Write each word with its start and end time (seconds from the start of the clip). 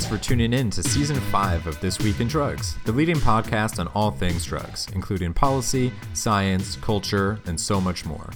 thanks 0.00 0.10
for 0.10 0.26
tuning 0.26 0.54
in 0.54 0.70
to 0.70 0.82
season 0.82 1.20
five 1.30 1.66
of 1.66 1.78
This 1.82 1.98
Week 1.98 2.20
in 2.20 2.26
Drugs, 2.26 2.74
the 2.86 2.92
leading 2.92 3.16
podcast 3.16 3.78
on 3.78 3.86
all 3.88 4.10
things 4.10 4.46
drugs, 4.46 4.88
including 4.94 5.34
policy, 5.34 5.92
science, 6.14 6.76
culture, 6.76 7.38
and 7.44 7.60
so 7.60 7.82
much 7.82 8.06
more. 8.06 8.30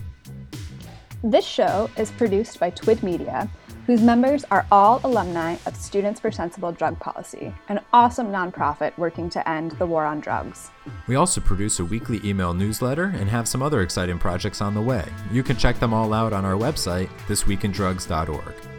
This 1.22 1.46
show 1.46 1.88
is 1.96 2.10
produced 2.10 2.60
by 2.60 2.70
Twid 2.70 3.02
Media 3.02 3.48
whose 3.86 4.00
members 4.00 4.44
are 4.50 4.66
all 4.72 5.00
alumni 5.04 5.56
of 5.66 5.76
Students 5.76 6.18
for 6.18 6.30
Sensible 6.30 6.72
Drug 6.72 6.98
Policy, 7.00 7.52
an 7.68 7.80
awesome 7.92 8.28
nonprofit 8.28 8.96
working 8.96 9.28
to 9.30 9.46
end 9.46 9.72
the 9.72 9.84
war 9.84 10.06
on 10.06 10.20
drugs. 10.20 10.70
We 11.06 11.16
also 11.16 11.42
produce 11.42 11.80
a 11.80 11.84
weekly 11.84 12.18
email 12.24 12.54
newsletter 12.54 13.04
and 13.04 13.28
have 13.28 13.46
some 13.46 13.62
other 13.62 13.82
exciting 13.82 14.18
projects 14.18 14.62
on 14.62 14.72
the 14.72 14.80
way. 14.80 15.04
You 15.30 15.42
can 15.42 15.56
check 15.56 15.78
them 15.80 15.92
all 15.92 16.14
out 16.14 16.32
on 16.32 16.46
our 16.46 16.54
website, 16.54 17.08
thisweekindrugs.org. 17.26 18.73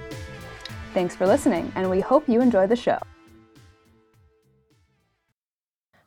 Thanks 0.95 1.13
for 1.13 1.27
listening, 1.27 1.73
and 1.75 1.89
we 1.89 1.99
hope 1.99 2.29
you 2.29 2.39
enjoy 2.39 2.67
the 2.67 2.75
show. 2.77 2.97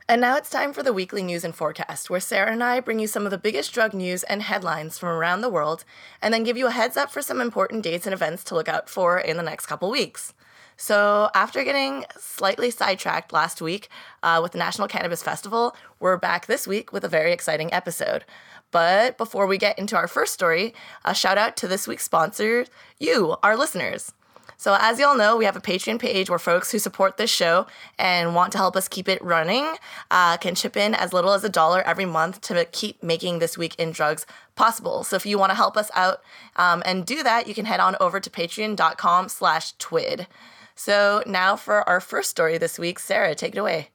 And 0.09 0.23
now 0.23 0.39
it's 0.39 0.49
time 0.49 0.73
for 0.73 0.83
the 0.83 0.95
weekly 0.95 1.23
news 1.23 1.45
and 1.45 1.55
forecast, 1.55 2.09
where 2.09 2.21
Sarah 2.21 2.51
and 2.51 2.65
I 2.65 2.81
bring 2.81 2.99
you 2.99 3.07
some 3.07 3.27
of 3.27 3.31
the 3.31 3.37
biggest 3.37 3.75
drug 3.75 3.93
news 3.93 4.23
and 4.23 4.41
headlines 4.41 4.99
from 4.99 5.11
around 5.11 5.43
the 5.43 5.51
world, 5.51 5.85
and 6.23 6.33
then 6.33 6.43
give 6.43 6.57
you 6.57 6.69
a 6.69 6.71
heads 6.71 6.97
up 6.97 7.11
for 7.11 7.21
some 7.21 7.39
important 7.39 7.83
dates 7.83 8.07
and 8.07 8.15
events 8.15 8.43
to 8.45 8.55
look 8.55 8.67
out 8.67 8.89
for 8.89 9.19
in 9.19 9.37
the 9.37 9.43
next 9.43 9.67
couple 9.67 9.91
weeks. 9.91 10.33
So, 10.79 11.29
after 11.35 11.65
getting 11.65 12.07
slightly 12.19 12.71
sidetracked 12.71 13.31
last 13.31 13.61
week 13.61 13.91
uh, 14.23 14.41
with 14.43 14.53
the 14.53 14.59
National 14.59 14.89
Cannabis 14.89 15.23
Festival, 15.23 15.77
we're 16.01 16.17
back 16.17 16.47
this 16.47 16.67
week 16.67 16.95
with 16.95 17.05
a 17.05 17.09
very 17.09 17.33
exciting 17.33 17.71
episode. 17.75 18.25
But 18.71 19.19
before 19.19 19.47
we 19.47 19.59
get 19.59 19.79
into 19.79 19.97
our 19.97 20.09
first 20.09 20.33
story, 20.33 20.73
a 21.05 21.15
shout 21.15 21.37
out 21.37 21.59
to 21.59 21.69
this 21.69 21.87
week's 21.87 22.05
sponsor, 22.05 22.65
you, 22.99 23.37
our 23.43 23.55
listeners. 23.55 24.15
So, 24.61 24.77
as 24.81 24.99
y'all 24.99 25.17
know, 25.17 25.37
we 25.37 25.45
have 25.45 25.55
a 25.55 25.61
Patreon 25.61 26.01
page 26.01 26.29
where 26.29 26.39
folks 26.39 26.73
who 26.73 26.81
support 26.81 27.17
this 27.17 27.31
show 27.31 27.69
and 27.97 28.35
want 28.35 28.51
to 28.53 28.59
help 28.59 28.75
us 28.75 28.89
keep 28.89 29.09
it 29.09 29.23
running 29.23 29.77
uh, 30.11 30.37
can 30.37 30.57
chip 30.57 30.77
in 30.77 30.95
as 30.95 31.13
little 31.13 31.33
as 31.33 31.45
a 31.45 31.49
dollar 31.49 31.81
every 31.83 32.05
month 32.05 32.41
to 32.41 32.65
keep 32.65 33.01
making 33.01 33.39
This 33.39 33.57
Week 33.57 33.77
in 33.79 33.93
Drugs 33.93 34.27
possible. 34.57 35.05
So, 35.05 35.15
if 35.15 35.25
you 35.25 35.39
want 35.39 35.51
to 35.51 35.55
help 35.55 35.77
us 35.77 35.93
out 35.95 36.23
um, 36.57 36.83
and 36.85 37.07
do 37.07 37.23
that, 37.23 37.47
you 37.47 37.55
can 37.55 37.67
head 37.67 37.79
on 37.79 37.95
over 38.01 38.19
to 38.19 38.29
patreon.com 38.29 39.29
slash 39.29 39.77
twid. 39.77 40.27
So, 40.75 41.23
now 41.25 41.55
for 41.55 41.89
our 41.89 42.01
first 42.01 42.29
story 42.29 42.59
this 42.59 42.81
week, 42.81 42.99
Sarah, 42.99 43.37
take 43.37 43.55
it 43.55 43.59
away. 43.59 43.91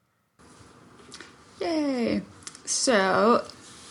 Yay. 1.59 2.22
So, 2.64 3.45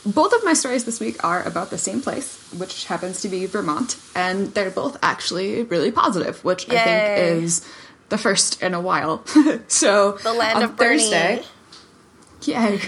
both 0.05 0.33
of 0.33 0.45
my 0.45 0.53
stories 0.53 0.85
this 0.85 1.01
week 1.01 1.23
are 1.25 1.43
about 1.43 1.71
the 1.71 1.79
same 1.79 2.01
place, 2.01 2.39
which 2.57 2.87
happens 2.87 3.21
to 3.23 3.29
be 3.29 3.47
Vermont, 3.47 3.97
and 4.15 4.53
they're 4.55 4.71
both 4.71 4.97
actually 5.03 5.63
really 5.63 5.93
positive, 5.93 6.45
which 6.45 6.69
Yay. 6.69 6.77
I 6.77 6.85
think 6.85 7.43
is 7.43 7.67
the 8.09 8.19
first 8.19 8.63
in 8.63 8.75
a 8.75 8.81
while. 8.81 9.25
so 9.69 10.13
the 10.23 10.33
land 10.33 10.59
on 10.59 10.63
of 10.65 10.77
Thursday, 10.77 11.37
Bernie. 11.37 12.77
yay. 12.77 12.81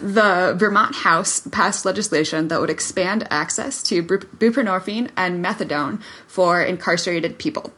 The 0.00 0.54
Vermont 0.56 0.94
House 0.96 1.40
passed 1.40 1.84
legislation 1.84 2.48
that 2.48 2.60
would 2.60 2.70
expand 2.70 3.28
access 3.30 3.82
to 3.84 4.02
buprenorphine 4.02 5.10
and 5.16 5.44
methadone 5.44 6.00
for 6.26 6.62
incarcerated 6.62 7.38
people 7.38 7.72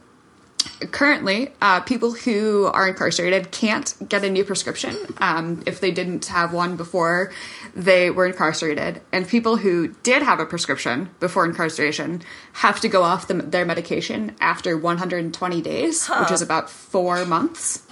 currently, 0.91 1.51
uh, 1.61 1.81
people 1.81 2.13
who 2.13 2.65
are 2.65 2.87
incarcerated 2.87 3.51
can't 3.51 3.93
get 4.07 4.23
a 4.23 4.29
new 4.29 4.43
prescription 4.43 4.95
um, 5.17 5.63
if 5.65 5.79
they 5.79 5.91
didn't 5.91 6.25
have 6.27 6.53
one 6.53 6.75
before 6.75 7.31
they 7.75 8.09
were 8.09 8.25
incarcerated. 8.25 9.01
And 9.11 9.27
people 9.27 9.57
who 9.57 9.89
did 10.03 10.21
have 10.21 10.39
a 10.39 10.45
prescription 10.45 11.09
before 11.19 11.45
incarceration 11.45 12.21
have 12.53 12.79
to 12.81 12.89
go 12.89 13.03
off 13.03 13.27
the, 13.27 13.35
their 13.35 13.65
medication 13.65 14.35
after 14.39 14.77
120 14.77 15.61
days, 15.61 16.07
huh. 16.07 16.19
which 16.21 16.31
is 16.31 16.41
about 16.41 16.69
four 16.69 17.25
months. 17.25 17.83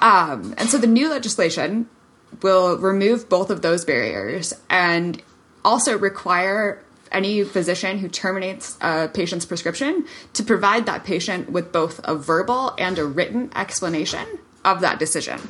Um, 0.00 0.54
and 0.58 0.68
so 0.68 0.78
the 0.78 0.86
new 0.86 1.08
legislation 1.08 1.88
will 2.40 2.78
remove 2.78 3.28
both 3.28 3.50
of 3.50 3.62
those 3.62 3.84
barriers 3.84 4.54
and 4.70 5.22
also 5.64 5.98
require 5.98 6.82
any 7.12 7.44
physician 7.44 7.98
who 7.98 8.08
terminates 8.08 8.76
a 8.80 9.08
patient's 9.08 9.44
prescription 9.44 10.06
to 10.32 10.42
provide 10.42 10.86
that 10.86 11.04
patient 11.04 11.50
with 11.50 11.72
both 11.72 12.00
a 12.04 12.14
verbal 12.14 12.74
and 12.78 12.98
a 12.98 13.04
written 13.04 13.50
explanation 13.54 14.26
of 14.64 14.80
that 14.80 14.98
decision. 14.98 15.40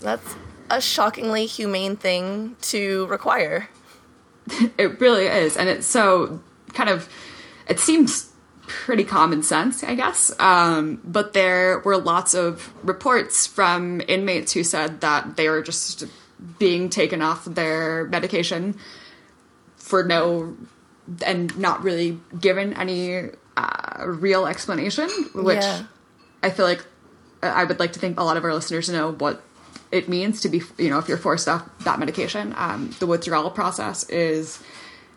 That's 0.00 0.34
a 0.70 0.80
shockingly 0.80 1.46
humane 1.46 1.96
thing 1.96 2.56
to 2.62 3.06
require. 3.06 3.68
it 4.78 5.00
really 5.00 5.26
is. 5.26 5.56
And 5.56 5.68
it's 5.68 5.86
so 5.86 6.40
kind 6.72 6.88
of, 6.88 7.08
it 7.68 7.78
seems 7.78 8.32
pretty 8.66 9.04
common 9.04 9.42
sense, 9.42 9.84
I 9.84 9.94
guess. 9.94 10.32
Um, 10.40 11.00
but 11.04 11.32
there 11.32 11.80
were 11.80 11.98
lots 11.98 12.34
of 12.34 12.72
reports 12.84 13.46
from 13.46 14.00
inmates 14.08 14.52
who 14.52 14.64
said 14.64 15.00
that 15.02 15.36
they 15.36 15.48
were 15.48 15.62
just 15.62 16.04
being 16.58 16.88
taken 16.88 17.22
off 17.22 17.44
their 17.44 18.06
medication 18.06 18.76
for 19.92 20.02
no 20.02 20.56
and 21.22 21.54
not 21.58 21.82
really 21.82 22.18
given 22.40 22.72
any 22.72 23.28
uh, 23.58 24.04
real 24.06 24.46
explanation, 24.46 25.10
which 25.34 25.60
yeah. 25.60 25.82
I 26.42 26.48
feel 26.48 26.64
like 26.64 26.82
uh, 27.42 27.48
I 27.48 27.64
would 27.64 27.78
like 27.78 27.92
to 27.92 27.98
think 27.98 28.18
a 28.18 28.22
lot 28.22 28.38
of 28.38 28.44
our 28.44 28.54
listeners 28.54 28.88
know 28.88 29.12
what 29.12 29.42
it 29.90 30.08
means 30.08 30.40
to 30.40 30.48
be, 30.48 30.62
you 30.78 30.88
know, 30.88 30.98
if 30.98 31.08
you're 31.08 31.18
forced 31.18 31.46
off 31.46 31.68
that 31.84 31.98
medication. 31.98 32.54
Um, 32.56 32.94
the 33.00 33.06
withdrawal 33.06 33.50
process 33.50 34.08
is 34.08 34.62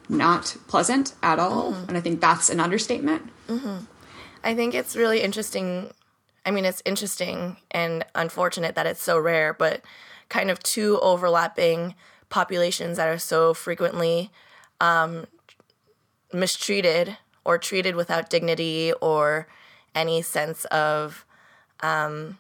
not 0.10 0.58
pleasant 0.68 1.14
at 1.24 1.40
all, 1.40 1.72
mm-hmm. 1.72 1.88
and 1.88 1.98
I 1.98 2.02
think 2.02 2.20
that's 2.20 2.50
an 2.50 2.60
understatement. 2.60 3.30
Mm-hmm. 3.48 3.86
I 4.44 4.56
think 4.56 4.76
it's 4.76 4.98
really 4.98 5.22
interesting. 5.22 5.94
I 6.46 6.52
mean, 6.52 6.66
it's 6.66 6.82
interesting 6.84 7.56
and 7.72 8.06
unfortunate 8.14 8.76
that 8.76 8.88
it's 8.88 9.02
so 9.02 9.18
rare, 9.18 9.54
but 9.54 9.86
kind 10.28 10.52
of 10.52 10.62
two 10.62 11.00
overlapping 11.00 11.96
populations 12.28 12.98
that 12.98 13.08
are 13.08 13.18
so 13.18 13.54
frequently 13.54 14.32
um, 14.80 15.26
mistreated 16.34 17.18
or 17.44 17.58
treated 17.58 17.96
without 17.96 18.30
dignity 18.30 18.94
or 19.02 19.48
any 19.94 20.22
sense 20.22 20.66
of 20.66 21.26
um, 21.82 22.38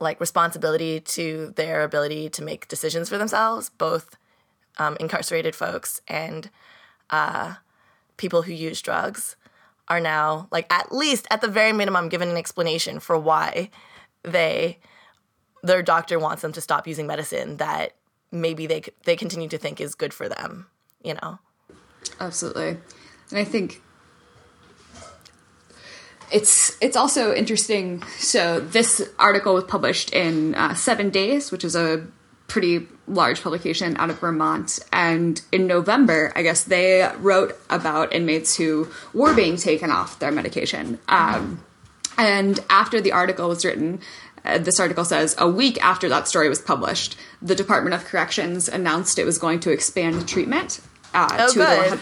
like 0.00 0.20
responsibility 0.20 1.00
to 1.00 1.52
their 1.56 1.82
ability 1.82 2.28
to 2.28 2.42
make 2.42 2.68
decisions 2.68 3.08
for 3.08 3.18
themselves, 3.18 3.70
both 3.70 4.16
um, 4.78 4.96
incarcerated 5.00 5.54
folks 5.54 6.00
and 6.08 6.50
uh, 7.10 7.54
people 8.16 8.42
who 8.42 8.52
use 8.52 8.82
drugs 8.82 9.36
are 9.88 10.00
now 10.00 10.48
like 10.50 10.70
at 10.72 10.90
least 10.92 11.26
at 11.30 11.40
the 11.40 11.48
very 11.48 11.72
minimum 11.72 12.08
given 12.08 12.28
an 12.28 12.36
explanation 12.36 12.98
for 12.98 13.18
why 13.18 13.70
they 14.22 14.78
their 15.62 15.82
doctor 15.82 16.18
wants 16.18 16.42
them 16.42 16.52
to 16.52 16.60
stop 16.60 16.86
using 16.86 17.06
medicine 17.06 17.58
that 17.58 17.92
maybe 18.34 18.66
they 18.66 18.82
they 19.04 19.16
continue 19.16 19.48
to 19.48 19.56
think 19.56 19.80
is 19.80 19.94
good 19.94 20.12
for 20.12 20.28
them 20.28 20.66
you 21.02 21.14
know 21.14 21.38
Absolutely. 22.20 22.76
And 23.30 23.38
I 23.38 23.44
think 23.44 23.82
it's 26.32 26.76
it's 26.80 26.96
also 26.96 27.34
interesting. 27.34 28.02
So 28.18 28.60
this 28.60 29.08
article 29.18 29.54
was 29.54 29.64
published 29.64 30.12
in 30.12 30.54
uh, 30.54 30.74
Seven 30.74 31.10
Days, 31.10 31.50
which 31.50 31.64
is 31.64 31.76
a 31.76 32.06
pretty 32.46 32.86
large 33.06 33.42
publication 33.42 33.96
out 33.96 34.10
of 34.10 34.20
Vermont. 34.20 34.78
And 34.92 35.40
in 35.50 35.66
November, 35.66 36.32
I 36.36 36.42
guess 36.42 36.64
they 36.64 37.10
wrote 37.18 37.56
about 37.70 38.12
inmates 38.12 38.56
who 38.56 38.88
were 39.12 39.34
being 39.34 39.56
taken 39.56 39.90
off 39.90 40.18
their 40.18 40.30
medication. 40.30 40.98
Um, 41.08 41.64
and 42.16 42.60
after 42.70 43.00
the 43.00 43.12
article 43.12 43.48
was 43.48 43.64
written, 43.64 44.00
this 44.44 44.78
article 44.78 45.04
says 45.04 45.34
a 45.38 45.48
week 45.48 45.82
after 45.82 46.08
that 46.08 46.28
story 46.28 46.48
was 46.48 46.60
published, 46.60 47.16
the 47.40 47.54
Department 47.54 47.94
of 47.94 48.04
Corrections 48.04 48.68
announced 48.68 49.18
it 49.18 49.24
was 49.24 49.38
going 49.38 49.60
to 49.60 49.70
expand 49.70 50.28
treatment 50.28 50.80
uh, 51.14 51.28
oh, 51.38 51.52
to 51.52 51.58
good. 51.58 51.92
the 51.92 52.00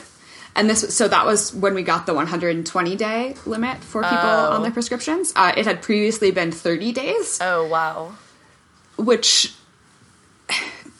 and 0.54 0.68
this 0.68 0.94
so 0.94 1.08
that 1.08 1.24
was 1.24 1.54
when 1.54 1.74
we 1.74 1.82
got 1.82 2.06
the 2.06 2.14
120 2.14 2.96
day 2.96 3.34
limit 3.46 3.78
for 3.78 4.02
people 4.02 4.18
oh. 4.18 4.52
on 4.52 4.62
their 4.62 4.70
prescriptions. 4.70 5.32
Uh, 5.34 5.52
it 5.56 5.64
had 5.64 5.80
previously 5.80 6.30
been 6.30 6.52
30 6.52 6.92
days. 6.92 7.38
Oh 7.40 7.66
wow! 7.66 8.14
Which 8.96 9.54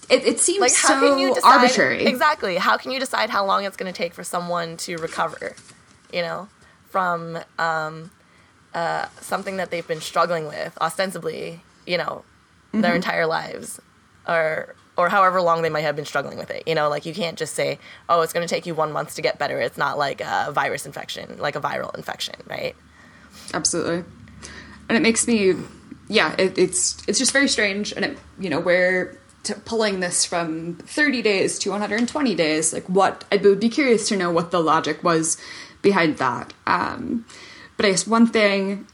it, 0.08 0.24
it 0.24 0.40
seems 0.40 0.60
like 0.60 0.74
how 0.74 0.88
so 0.88 1.00
can 1.00 1.18
you 1.18 1.34
decide, 1.34 1.56
arbitrary. 1.56 2.04
Exactly. 2.04 2.56
How 2.56 2.76
can 2.76 2.92
you 2.92 3.00
decide 3.00 3.30
how 3.30 3.44
long 3.44 3.64
it's 3.64 3.76
going 3.76 3.92
to 3.92 3.96
take 3.96 4.14
for 4.14 4.24
someone 4.24 4.76
to 4.78 4.96
recover? 4.96 5.54
You 6.12 6.22
know, 6.22 6.48
from 6.88 7.38
um, 7.58 8.10
uh, 8.74 9.06
something 9.20 9.56
that 9.56 9.70
they've 9.70 9.86
been 9.86 10.00
struggling 10.00 10.46
with 10.46 10.76
ostensibly. 10.80 11.60
You 11.86 11.98
know, 11.98 12.24
mm-hmm. 12.68 12.80
their 12.80 12.94
entire 12.94 13.26
lives, 13.26 13.80
or 14.26 14.74
or 14.96 15.08
however 15.08 15.40
long 15.40 15.62
they 15.62 15.70
might 15.70 15.82
have 15.82 15.96
been 15.96 16.04
struggling 16.04 16.38
with 16.38 16.50
it. 16.50 16.64
You 16.66 16.74
know, 16.74 16.88
like 16.88 17.06
you 17.06 17.14
can't 17.14 17.38
just 17.38 17.54
say, 17.54 17.78
oh, 18.08 18.20
it's 18.20 18.32
going 18.32 18.46
to 18.46 18.54
take 18.54 18.66
you 18.66 18.74
one 18.74 18.92
month 18.92 19.14
to 19.16 19.22
get 19.22 19.38
better. 19.38 19.60
It's 19.60 19.78
not 19.78 19.96
like 19.98 20.20
a 20.20 20.50
virus 20.52 20.86
infection, 20.86 21.38
like 21.38 21.56
a 21.56 21.60
viral 21.60 21.94
infection, 21.96 22.34
right? 22.48 22.76
Absolutely. 23.54 24.04
And 24.88 24.98
it 24.98 25.00
makes 25.00 25.26
me, 25.26 25.54
yeah, 26.08 26.34
it, 26.38 26.58
it's 26.58 27.02
it's 27.08 27.18
just 27.18 27.32
very 27.32 27.48
strange. 27.48 27.92
And 27.92 28.04
it, 28.04 28.18
you 28.38 28.50
know, 28.50 28.60
we're 28.60 29.18
t- 29.44 29.54
pulling 29.64 30.00
this 30.00 30.24
from 30.26 30.74
30 30.74 31.22
days 31.22 31.58
to 31.60 31.70
120 31.70 32.34
days. 32.34 32.72
Like, 32.72 32.86
what? 32.88 33.24
I 33.32 33.36
would 33.36 33.60
be 33.60 33.70
curious 33.70 34.08
to 34.08 34.16
know 34.16 34.30
what 34.30 34.50
the 34.50 34.60
logic 34.60 35.02
was 35.02 35.38
behind 35.80 36.18
that. 36.18 36.52
Um, 36.66 37.24
but 37.76 37.86
I 37.86 37.90
guess 37.90 38.06
one 38.06 38.26
thing, 38.26 38.86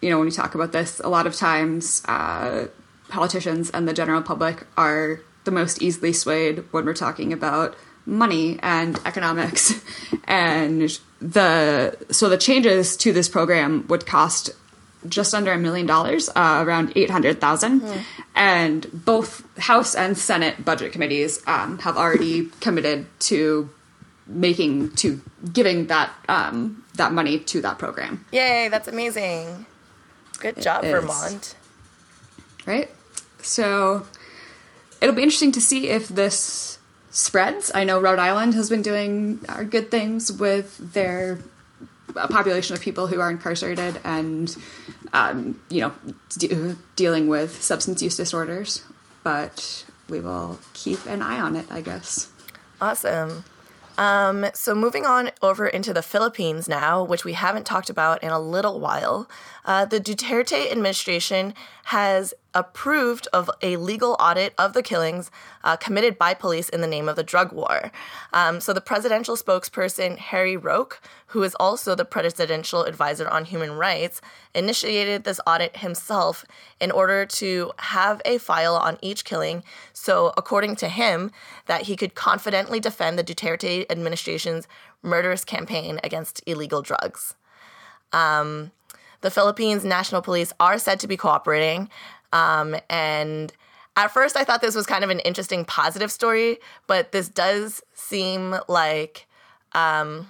you 0.00 0.10
know, 0.10 0.18
when 0.18 0.26
we 0.26 0.32
talk 0.32 0.54
about 0.54 0.72
this, 0.72 1.00
a 1.00 1.08
lot 1.08 1.26
of 1.26 1.34
times 1.34 2.02
uh, 2.06 2.66
politicians 3.08 3.70
and 3.70 3.88
the 3.88 3.92
general 3.92 4.22
public 4.22 4.66
are 4.76 5.20
the 5.44 5.50
most 5.50 5.80
easily 5.80 6.12
swayed 6.12 6.64
when 6.72 6.84
we're 6.84 6.94
talking 6.94 7.32
about 7.32 7.76
money 8.04 8.58
and 8.62 8.98
economics. 9.04 9.80
and 10.24 10.98
the 11.20 11.96
so 12.10 12.28
the 12.28 12.36
changes 12.36 12.96
to 12.98 13.12
this 13.12 13.28
program 13.28 13.86
would 13.88 14.06
cost 14.06 14.50
just 15.08 15.34
under 15.34 15.52
a 15.52 15.58
million 15.58 15.86
dollars, 15.86 16.28
uh, 16.30 16.64
around 16.66 16.92
eight 16.96 17.10
hundred 17.10 17.40
thousand, 17.40 17.80
mm. 17.80 18.02
and 18.34 18.86
both 18.92 19.44
House 19.58 19.94
and 19.94 20.18
Senate 20.18 20.64
budget 20.64 20.92
committees 20.92 21.42
um, 21.46 21.78
have 21.78 21.96
already 21.96 22.46
committed 22.60 23.06
to 23.20 23.70
making 24.26 24.92
to 24.96 25.20
giving 25.52 25.86
that 25.86 26.12
um, 26.28 26.84
that 26.94 27.12
money 27.12 27.38
to 27.38 27.60
that 27.62 27.78
program. 27.78 28.24
Yay! 28.32 28.68
That's 28.68 28.88
amazing. 28.88 29.66
Good 30.38 30.60
job, 30.60 30.82
Vermont. 30.82 31.56
Right. 32.66 32.90
So 33.40 34.06
it'll 35.00 35.14
be 35.14 35.22
interesting 35.22 35.52
to 35.52 35.60
see 35.60 35.88
if 35.88 36.08
this 36.08 36.78
spreads. 37.10 37.70
I 37.74 37.84
know 37.84 38.00
Rhode 38.00 38.18
Island 38.18 38.54
has 38.54 38.68
been 38.68 38.82
doing 38.82 39.40
uh, 39.48 39.62
good 39.62 39.90
things 39.90 40.32
with 40.32 40.92
their 40.92 41.38
population 42.14 42.74
of 42.74 42.80
people 42.80 43.06
who 43.06 43.20
are 43.20 43.30
incarcerated 43.30 44.00
and 44.04 44.56
um, 45.12 45.60
you 45.68 45.80
know 45.80 45.92
de- 46.38 46.76
dealing 46.94 47.28
with 47.28 47.62
substance 47.62 48.00
use 48.02 48.16
disorders 48.16 48.82
but 49.22 49.84
we 50.08 50.20
will 50.20 50.58
keep 50.72 51.04
an 51.06 51.20
eye 51.20 51.40
on 51.40 51.56
it 51.56 51.66
i 51.70 51.80
guess 51.80 52.30
awesome 52.80 53.44
um, 53.98 54.46
so 54.54 54.74
moving 54.74 55.06
on 55.06 55.30
over 55.42 55.66
into 55.66 55.92
the 55.92 56.02
Philippines 56.02 56.68
now, 56.68 57.02
which 57.02 57.24
we 57.24 57.32
haven't 57.32 57.64
talked 57.64 57.90
about 57.90 58.22
in 58.22 58.30
a 58.30 58.40
little 58.40 58.80
while, 58.80 59.28
uh, 59.64 59.84
the 59.84 60.00
Duterte 60.00 60.70
administration 60.70 61.54
has 61.84 62.34
approved 62.56 63.28
of 63.34 63.50
a 63.62 63.76
legal 63.76 64.16
audit 64.18 64.54
of 64.56 64.72
the 64.72 64.82
killings 64.82 65.30
uh, 65.62 65.76
committed 65.76 66.18
by 66.18 66.32
police 66.32 66.70
in 66.70 66.80
the 66.80 66.86
name 66.86 67.06
of 67.06 67.14
the 67.14 67.22
drug 67.22 67.52
war. 67.52 67.92
Um, 68.32 68.60
so 68.60 68.72
the 68.72 68.80
presidential 68.80 69.36
spokesperson, 69.36 70.16
Harry 70.16 70.56
Roque, 70.56 71.00
who 71.26 71.42
is 71.42 71.54
also 71.60 71.94
the 71.94 72.06
presidential 72.06 72.84
advisor 72.84 73.28
on 73.28 73.44
human 73.44 73.72
rights, 73.72 74.22
initiated 74.54 75.24
this 75.24 75.38
audit 75.46 75.76
himself 75.76 76.46
in 76.80 76.90
order 76.90 77.26
to 77.26 77.72
have 77.76 78.22
a 78.24 78.38
file 78.38 78.76
on 78.76 78.96
each 79.02 79.26
killing. 79.26 79.62
So, 79.92 80.32
according 80.36 80.76
to 80.76 80.88
him, 80.88 81.32
that 81.66 81.82
he 81.82 81.94
could 81.94 82.14
confidently 82.14 82.80
defend 82.80 83.18
the 83.18 83.24
Duterte 83.24 83.84
administration's 83.90 84.66
murderous 85.02 85.44
campaign 85.44 86.00
against 86.02 86.42
illegal 86.46 86.80
drugs. 86.80 87.34
Um, 88.12 88.72
the 89.20 89.30
Philippines 89.30 89.84
National 89.84 90.22
Police 90.22 90.52
are 90.60 90.78
said 90.78 91.00
to 91.00 91.08
be 91.08 91.16
cooperating. 91.16 91.90
Um, 92.36 92.76
and 92.90 93.50
at 93.96 94.10
first, 94.10 94.36
I 94.36 94.44
thought 94.44 94.60
this 94.60 94.74
was 94.74 94.84
kind 94.84 95.02
of 95.02 95.08
an 95.08 95.20
interesting 95.20 95.64
positive 95.64 96.12
story, 96.12 96.58
but 96.86 97.12
this 97.12 97.30
does 97.30 97.82
seem 97.94 98.56
like, 98.68 99.26
um, 99.72 100.28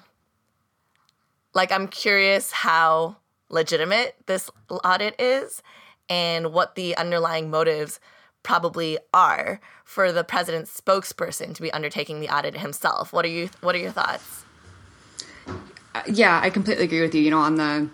like 1.53 1.73
I'm 1.73 1.89
curious 1.89 2.53
how 2.53 3.17
legitimate 3.49 4.15
this 4.27 4.51
audit 4.71 5.21
is 5.21 5.63
and 6.09 6.53
what 6.53 6.77
the 6.77 6.97
underlying 6.97 7.51
motives 7.51 7.99
probably 8.45 8.99
are 9.13 9.61
for 9.85 10.13
the 10.13 10.23
president's 10.23 10.81
spokesperson 10.81 11.53
to 11.57 11.61
be 11.61 11.73
undertaking 11.73 12.21
the 12.21 12.29
audit 12.29 12.57
himself. 12.57 13.13
What 13.13 13.25
are 13.25 13.29
you? 13.29 13.51
What 13.63 13.75
are 13.75 13.79
your 13.79 13.91
thoughts? 13.91 14.45
Uh, 15.93 16.03
yeah, 16.07 16.39
I 16.41 16.51
completely 16.51 16.85
agree 16.85 17.01
with 17.01 17.17
you. 17.17 17.23
You 17.23 17.33
know, 17.33 17.41
on 17.41 17.57
the 17.57 17.89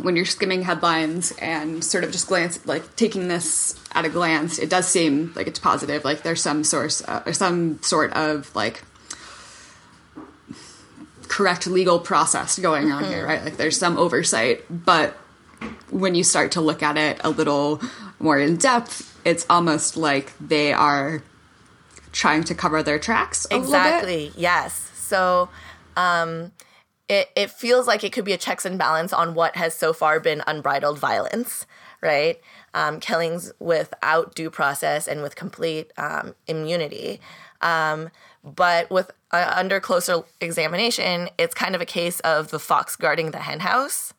when 0.00 0.16
you're 0.16 0.24
skimming 0.24 0.62
headlines 0.62 1.32
and 1.32 1.84
sort 1.84 2.04
of 2.04 2.12
just 2.12 2.28
glance 2.28 2.64
like 2.66 2.96
taking 2.96 3.28
this 3.28 3.78
at 3.92 4.04
a 4.04 4.08
glance 4.08 4.58
it 4.58 4.70
does 4.70 4.86
seem 4.86 5.32
like 5.34 5.46
it's 5.46 5.58
positive. 5.58 6.04
Like 6.04 6.22
there's 6.22 6.40
some 6.40 6.64
source 6.64 7.02
uh, 7.06 7.22
or 7.26 7.32
some 7.32 7.82
sort 7.82 8.12
of 8.12 8.54
like 8.54 8.82
correct 11.28 11.66
legal 11.66 11.98
process 11.98 12.58
going 12.58 12.92
on 12.92 13.02
mm-hmm. 13.02 13.12
here 13.12 13.26
right? 13.26 13.44
Like 13.44 13.56
there's 13.56 13.78
some 13.78 13.98
oversight 13.98 14.64
but 14.70 15.14
when 15.90 16.14
you 16.14 16.24
start 16.24 16.52
to 16.52 16.60
look 16.60 16.82
at 16.82 16.96
it 16.96 17.20
a 17.24 17.30
little 17.30 17.80
more 18.18 18.38
in 18.38 18.56
depth 18.56 19.08
it's 19.24 19.44
almost 19.50 19.96
like 19.96 20.32
they 20.38 20.72
are 20.72 21.22
trying 22.12 22.44
to 22.44 22.54
cover 22.54 22.82
their 22.82 22.98
tracks 22.98 23.46
exactly. 23.50 24.32
Yes. 24.36 24.90
So 24.94 25.48
um 25.96 26.52
it, 27.08 27.28
it 27.36 27.50
feels 27.50 27.86
like 27.86 28.04
it 28.04 28.12
could 28.12 28.24
be 28.24 28.32
a 28.32 28.38
checks 28.38 28.64
and 28.64 28.78
balance 28.78 29.12
on 29.12 29.34
what 29.34 29.56
has 29.56 29.74
so 29.74 29.92
far 29.92 30.20
been 30.20 30.42
unbridled 30.46 30.98
violence, 30.98 31.66
right? 32.00 32.40
Um, 32.74 33.00
killings 33.00 33.52
without 33.58 34.34
due 34.34 34.50
process 34.50 35.06
and 35.06 35.22
with 35.22 35.36
complete 35.36 35.92
um, 35.96 36.34
immunity. 36.46 37.20
Um, 37.60 38.10
but 38.44 38.90
with 38.90 39.10
uh, 39.30 39.52
under 39.54 39.80
closer 39.80 40.22
examination, 40.40 41.28
it's 41.38 41.54
kind 41.54 41.74
of 41.74 41.80
a 41.80 41.86
case 41.86 42.20
of 42.20 42.50
the 42.50 42.58
fox 42.58 42.96
guarding 42.96 43.30
the 43.30 43.38
henhouse. 43.38 44.14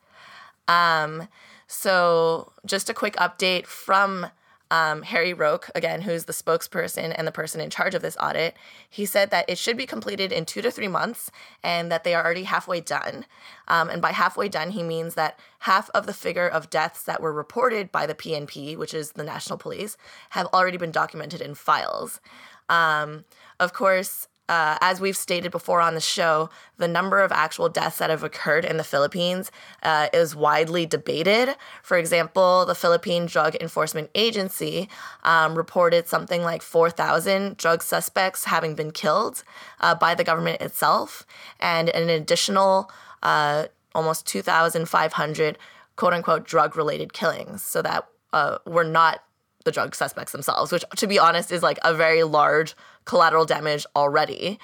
Um, 0.68 1.28
so, 1.68 2.54
just 2.66 2.90
a 2.90 2.94
quick 2.94 3.16
update 3.16 3.66
from 3.66 4.28
um, 4.74 5.04
Harry 5.04 5.36
Roque, 5.36 5.70
again, 5.76 6.02
who's 6.02 6.26
the 6.26 6.34
spokesperson 6.34 7.14
and 7.16 7.28
the 7.28 7.32
person 7.32 7.62
in 7.62 7.70
charge 7.70 7.94
of 7.94 8.02
this 8.02 8.18
audit, 8.20 8.56
he 8.90 9.06
said 9.06 9.30
that 9.30 9.48
it 9.48 9.60
should 9.60 9.78
be 9.78 9.86
completed 9.86 10.32
in 10.32 10.46
two 10.46 10.64
to 10.64 10.72
three 10.72 10.88
months 10.88 11.30
and 11.64 11.92
that 11.92 12.04
they 12.04 12.16
are 12.16 12.26
already 12.26 12.46
halfway 12.46 12.82
done. 12.82 13.28
Um, 13.68 13.88
and 13.88 14.02
by 14.02 14.14
halfway 14.14 14.50
done, 14.50 14.72
he 14.72 14.82
means 14.82 15.14
that 15.14 15.38
half 15.60 15.92
of 15.92 16.08
the 16.08 16.14
figure 16.14 16.48
of 16.48 16.72
deaths 16.72 17.04
that 17.04 17.22
were 17.22 17.32
reported 17.32 17.92
by 17.92 18.08
the 18.08 18.16
PNP, 18.16 18.76
which 18.76 18.96
is 18.96 19.12
the 19.12 19.24
National 19.24 19.60
Police, 19.60 19.96
have 20.32 20.48
already 20.48 20.78
been 20.78 20.92
documented 20.92 21.40
in 21.40 21.54
files. 21.54 22.20
Um, 22.68 23.26
of 23.60 23.74
course, 23.74 24.28
uh, 24.54 24.78
as 24.82 25.02
we've 25.02 25.18
stated 25.18 25.52
before 25.52 25.82
on 25.82 25.96
the 25.96 26.00
show, 26.00 26.48
the 26.78 26.88
number 26.88 27.22
of 27.22 27.32
actual 27.32 27.70
deaths 27.70 27.98
that 27.98 28.12
have 28.12 28.22
occurred 28.22 28.64
in 28.64 28.78
the 28.78 28.84
Philippines 28.84 29.50
uh, 29.82 30.10
is 30.14 30.36
widely 30.36 30.86
debated. 30.86 31.56
For 31.82 31.98
example, 31.98 32.64
the 32.64 32.76
Philippine 32.76 33.26
Drug 33.26 33.56
Enforcement 33.56 34.12
Agency 34.14 34.90
um, 35.24 35.56
reported 35.56 36.08
something 36.08 36.44
like 36.44 36.62
4,000 36.62 37.58
drug 37.58 37.82
suspects 37.82 38.44
having 38.44 38.76
been 38.76 38.92
killed 38.92 39.44
uh, 39.82 39.96
by 39.96 40.14
the 40.14 40.24
government 40.24 40.62
itself, 40.62 41.26
and 41.60 41.90
an 41.90 42.10
additional 42.10 42.92
uh, 43.24 43.66
almost 43.96 44.28
2,500 44.28 45.58
quote 45.96 46.14
unquote 46.14 46.46
drug 46.46 46.78
related 46.78 47.12
killings. 47.12 47.64
So 47.64 47.82
that 47.82 48.08
uh, 48.34 48.60
were 48.68 48.84
not 48.84 49.24
the 49.64 49.72
drug 49.72 49.96
suspects 49.96 50.32
themselves, 50.32 50.72
which, 50.72 50.86
to 50.98 51.08
be 51.08 51.20
honest, 51.20 51.52
is 51.52 51.64
like 51.64 51.80
a 51.84 51.94
very 51.94 52.24
large 52.24 52.76
collateral 53.06 53.46
damage 53.46 53.86
already. 53.96 54.60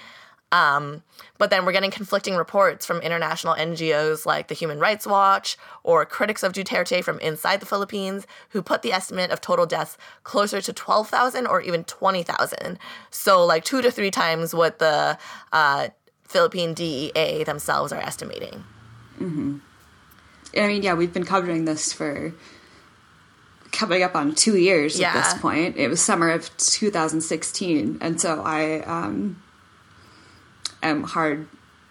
Um, 0.52 1.04
but 1.38 1.52
then 1.52 1.64
we're 1.64 1.74
getting 1.74 1.92
conflicting 1.92 2.36
reports 2.36 2.86
from 2.86 3.02
international 3.02 3.54
NGOs 3.54 4.26
like 4.26 4.48
the 4.48 4.56
Human 4.56 4.80
Rights 4.80 5.06
Watch 5.06 5.58
or 5.84 6.06
critics 6.06 6.42
of 6.42 6.54
Duterte 6.54 7.04
from 7.04 7.20
inside 7.20 7.60
the 7.60 7.68
Philippines 7.68 8.26
who 8.50 8.62
put 8.62 8.82
the 8.82 8.92
estimate 8.92 9.30
of 9.30 9.42
total 9.42 9.68
deaths 9.68 9.98
closer 10.24 10.60
to 10.60 10.74
12,000 10.74 11.46
or 11.46 11.62
even 11.62 11.84
20,000. 11.84 12.80
So, 13.12 13.46
like 13.46 13.64
two 13.64 13.82
to 13.82 13.92
three 13.92 14.12
times 14.12 14.56
what 14.56 14.80
the 14.80 15.20
uh, 15.54 15.90
Philippine 16.24 16.74
DEA 16.74 17.44
themselves 17.44 17.92
are 17.92 18.02
estimating. 18.02 18.64
Mm-hmm. 19.20 19.58
I 20.58 20.68
mean, 20.68 20.82
yeah, 20.82 20.96
we've 20.96 21.14
been 21.14 21.26
covering 21.26 21.66
this 21.66 21.94
for 21.94 22.34
coming 23.72 24.04
up 24.04 24.16
on 24.16 24.36
two 24.36 24.58
years 24.58 25.00
yeah. 25.00 25.10
at 25.10 25.14
this 25.14 25.42
point. 25.42 25.78
It 25.78 25.88
was 25.88 26.02
summer 26.02 26.30
of 26.30 26.56
2016, 26.58 27.98
and 28.02 28.20
so 28.20 28.42
I 28.42 28.82
um, 28.82 29.42
am 30.82 31.04
hard. 31.04 31.48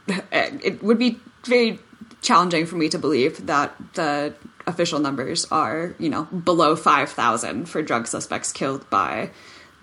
It 0.33 0.83
would 0.83 0.99
be 0.99 1.21
very 1.45 1.79
challenging 2.23 2.67
for 2.67 2.77
me 2.77 2.89
to 2.89 2.99
believe 2.99 3.47
that 3.47 3.75
the 3.95 4.35
official 4.67 4.99
numbers 4.99 5.47
are, 5.51 5.95
you 5.99 6.09
know, 6.09 6.25
below 6.25 6.77
5,000 6.77 7.69
for 7.69 7.83
drug 7.83 8.07
suspects 8.07 8.53
killed 8.53 8.89
by 8.91 9.31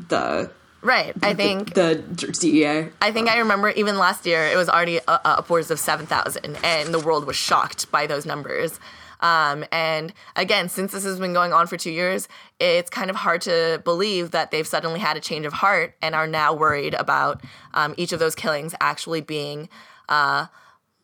the 0.10 0.52
Right. 0.82 1.16
I 1.24 1.34
think 1.34 1.74
the, 1.74 2.04
the, 2.08 2.28
DEA. 2.28 2.90
I 3.02 3.12
think 3.12 3.28
I 3.28 3.40
remember 3.40 3.70
even 3.70 3.98
last 3.98 4.28
year 4.28 4.46
it 4.46 4.56
was 4.56 4.70
already 4.70 5.00
uh, 5.00 5.18
upwards 5.26 5.72
of 5.72 5.80
7,000 5.80 6.60
and 6.64 6.94
the 6.94 7.00
world 7.00 7.26
was 7.26 7.36
shocked 7.36 7.90
by 7.90 8.06
those 8.06 8.24
numbers. 8.24 8.80
Um, 9.20 9.66
and 9.72 10.14
again, 10.36 10.70
since 10.70 10.92
this 10.92 11.04
has 11.04 11.20
been 11.20 11.34
going 11.34 11.54
on 11.54 11.68
for 11.68 11.78
two 11.78 11.92
years, 11.92 12.28
it's 12.60 12.90
kind 12.90 13.10
of 13.10 13.16
hard 13.16 13.42
to 13.42 13.82
believe 13.84 14.32
that 14.32 14.52
they've 14.52 14.68
suddenly 14.68 15.00
had 15.00 15.18
a 15.18 15.20
change 15.20 15.46
of 15.46 15.54
heart 15.54 15.96
and 16.02 16.16
are 16.16 16.28
now 16.28 16.54
worried 16.54 16.94
about 16.94 17.42
um, 17.74 17.94
each 17.98 18.12
of 18.12 18.20
those 18.20 18.36
killings 18.36 18.76
actually 18.80 19.22
being 19.22 19.70
uh, 20.10 20.48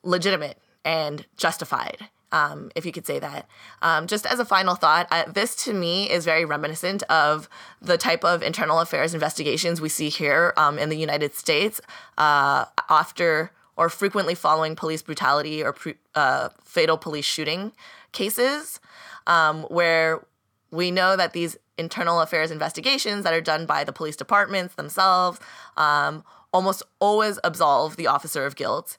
legitimate 0.04 0.58
and 0.84 1.26
justified. 1.38 2.10
Um, 2.34 2.72
if 2.78 2.86
you 2.86 2.94
could 2.94 3.06
say 3.06 3.20
that. 3.20 3.46
Um, 3.82 4.08
just 4.08 4.26
as 4.26 4.40
a 4.40 4.46
final 4.46 4.76
thought, 4.76 5.06
uh, 5.12 5.26
this 5.30 5.54
to 5.66 5.74
me 5.74 6.10
is 6.10 6.24
very 6.24 6.46
reminiscent 6.46 7.04
of 7.04 7.50
the 7.82 7.98
type 7.98 8.24
of 8.24 8.42
internal 8.42 8.80
affairs 8.80 9.14
investigations 9.14 9.82
we 9.82 9.90
see 9.90 10.08
here 10.08 10.54
um, 10.56 10.80
in 10.80 10.88
the 10.88 10.96
United 10.96 11.36
States 11.36 11.82
uh, 12.18 12.66
after 12.90 13.52
or 13.76 13.90
frequently 13.90 14.36
following 14.36 14.76
police 14.76 15.02
brutality 15.02 15.64
or 15.64 15.76
uh, 16.16 16.50
fatal 16.64 16.98
police 16.98 17.26
shooting 17.26 17.72
cases, 18.12 18.80
um, 19.28 19.64
where 19.64 20.26
we 20.72 20.92
know 20.92 21.16
that 21.16 21.34
these 21.34 21.58
internal 21.78 22.22
affairs 22.22 22.52
investigations 22.52 23.24
that 23.24 23.34
are 23.34 23.42
done 23.42 23.66
by 23.66 23.84
the 23.84 23.92
police 23.92 24.16
departments 24.16 24.76
themselves 24.76 25.40
um, 25.78 26.24
almost 26.54 26.84
always 27.00 27.40
absolve 27.44 27.98
the 27.98 28.08
officer 28.08 28.46
of 28.46 28.56
guilt, 28.56 28.98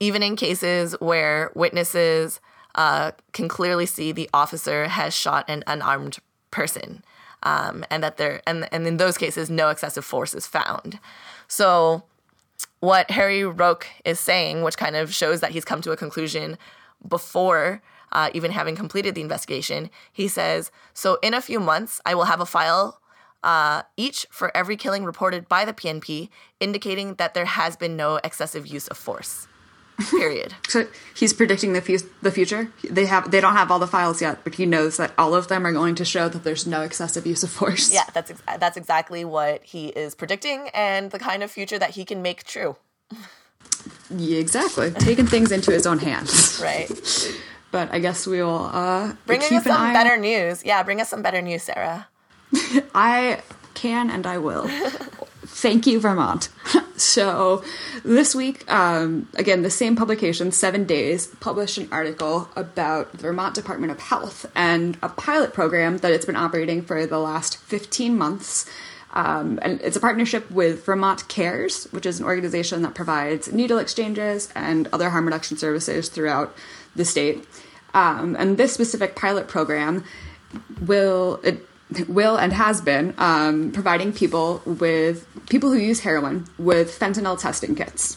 even 0.00 0.22
in 0.22 0.36
cases 0.36 0.94
where 1.00 1.50
witnesses 1.54 2.40
uh, 2.74 3.12
can 3.32 3.48
clearly 3.48 3.86
see 3.86 4.12
the 4.12 4.30
officer 4.32 4.88
has 4.88 5.14
shot 5.14 5.44
an 5.48 5.62
unarmed 5.66 6.18
person, 6.50 7.04
um, 7.42 7.84
and 7.90 8.02
that 8.02 8.16
there 8.16 8.40
and 8.46 8.68
and 8.72 8.86
in 8.86 8.96
those 8.96 9.18
cases 9.18 9.50
no 9.50 9.68
excessive 9.68 10.04
force 10.04 10.34
is 10.34 10.46
found. 10.46 10.98
So, 11.48 12.04
what 12.80 13.10
Harry 13.10 13.44
Roque 13.44 13.86
is 14.04 14.18
saying, 14.18 14.62
which 14.62 14.78
kind 14.78 14.96
of 14.96 15.12
shows 15.12 15.40
that 15.40 15.50
he's 15.50 15.64
come 15.64 15.82
to 15.82 15.92
a 15.92 15.96
conclusion 15.96 16.56
before 17.06 17.82
uh, 18.12 18.30
even 18.34 18.50
having 18.52 18.76
completed 18.76 19.14
the 19.14 19.20
investigation, 19.22 19.90
he 20.12 20.28
says, 20.28 20.70
"So 20.94 21.18
in 21.22 21.34
a 21.34 21.40
few 21.40 21.60
months, 21.60 22.00
I 22.06 22.14
will 22.14 22.24
have 22.24 22.40
a 22.40 22.46
file." 22.46 22.98
Uh, 23.42 23.82
each 23.96 24.24
for 24.30 24.56
every 24.56 24.76
killing 24.76 25.04
reported 25.04 25.48
by 25.48 25.64
the 25.64 25.72
PNP, 25.72 26.28
indicating 26.60 27.14
that 27.16 27.34
there 27.34 27.44
has 27.44 27.74
been 27.74 27.96
no 27.96 28.20
excessive 28.22 28.68
use 28.68 28.86
of 28.86 28.96
force. 28.96 29.48
Period. 30.10 30.54
so 30.68 30.86
he's 31.14 31.32
predicting 31.32 31.72
the 31.72 31.80
fu- 31.80 32.08
the 32.22 32.30
future. 32.30 32.70
They 32.88 33.06
have 33.06 33.30
they 33.32 33.40
don't 33.40 33.56
have 33.56 33.70
all 33.70 33.78
the 33.80 33.86
files 33.88 34.22
yet, 34.22 34.42
but 34.44 34.54
he 34.54 34.64
knows 34.64 34.96
that 34.96 35.12
all 35.18 35.34
of 35.34 35.48
them 35.48 35.66
are 35.66 35.72
going 35.72 35.96
to 35.96 36.04
show 36.04 36.28
that 36.28 36.44
there's 36.44 36.66
no 36.66 36.82
excessive 36.82 37.26
use 37.26 37.42
of 37.42 37.50
force. 37.50 37.92
Yeah, 37.92 38.04
that's 38.14 38.30
ex- 38.30 38.42
that's 38.58 38.76
exactly 38.76 39.24
what 39.24 39.64
he 39.64 39.88
is 39.88 40.14
predicting, 40.14 40.68
and 40.72 41.10
the 41.10 41.18
kind 41.18 41.42
of 41.42 41.50
future 41.50 41.78
that 41.80 41.90
he 41.90 42.04
can 42.04 42.22
make 42.22 42.44
true. 42.44 42.76
Yeah, 44.10 44.38
exactly. 44.38 44.92
Taking 44.92 45.26
things 45.26 45.50
into 45.52 45.72
his 45.72 45.86
own 45.86 45.98
hands. 45.98 46.60
Right. 46.62 46.88
But 47.72 47.92
I 47.92 47.98
guess 47.98 48.26
we 48.26 48.42
will 48.42 48.70
uh, 48.72 49.14
bring 49.26 49.40
us 49.40 49.64
some 49.64 49.92
better 49.92 50.16
news. 50.16 50.64
Yeah, 50.64 50.82
bring 50.84 51.00
us 51.00 51.08
some 51.08 51.22
better 51.22 51.42
news, 51.42 51.64
Sarah. 51.64 52.06
I 52.94 53.40
can 53.74 54.10
and 54.10 54.26
I 54.26 54.38
will. 54.38 54.68
Thank 55.44 55.86
you, 55.86 55.98
Vermont. 55.98 56.48
so, 56.96 57.64
this 58.04 58.34
week, 58.34 58.70
um, 58.72 59.28
again, 59.34 59.62
the 59.62 59.70
same 59.70 59.96
publication, 59.96 60.52
Seven 60.52 60.84
Days, 60.84 61.26
published 61.40 61.78
an 61.78 61.88
article 61.90 62.48
about 62.56 63.12
the 63.12 63.18
Vermont 63.18 63.54
Department 63.54 63.90
of 63.90 64.00
Health 64.00 64.46
and 64.54 64.96
a 65.02 65.08
pilot 65.08 65.52
program 65.52 65.98
that 65.98 66.12
it's 66.12 66.26
been 66.26 66.36
operating 66.36 66.82
for 66.82 67.06
the 67.06 67.18
last 67.18 67.56
15 67.56 68.16
months. 68.16 68.66
Um, 69.14 69.58
and 69.62 69.80
it's 69.82 69.96
a 69.96 70.00
partnership 70.00 70.50
with 70.50 70.86
Vermont 70.86 71.28
Cares, 71.28 71.84
which 71.90 72.06
is 72.06 72.18
an 72.18 72.24
organization 72.24 72.82
that 72.82 72.94
provides 72.94 73.52
needle 73.52 73.78
exchanges 73.78 74.50
and 74.54 74.88
other 74.92 75.10
harm 75.10 75.26
reduction 75.26 75.56
services 75.58 76.08
throughout 76.08 76.54
the 76.96 77.04
state. 77.04 77.46
Um, 77.94 78.36
and 78.38 78.56
this 78.56 78.72
specific 78.72 79.16
pilot 79.16 79.48
program 79.48 80.04
will 80.80 81.40
it 81.42 81.66
will 82.08 82.36
and 82.36 82.52
has 82.52 82.80
been 82.80 83.14
um, 83.18 83.72
providing 83.72 84.12
people 84.12 84.62
with 84.64 85.26
people 85.48 85.70
who 85.70 85.78
use 85.78 86.00
heroin 86.00 86.46
with 86.58 86.98
fentanyl 86.98 87.38
testing 87.38 87.74
kits. 87.74 88.16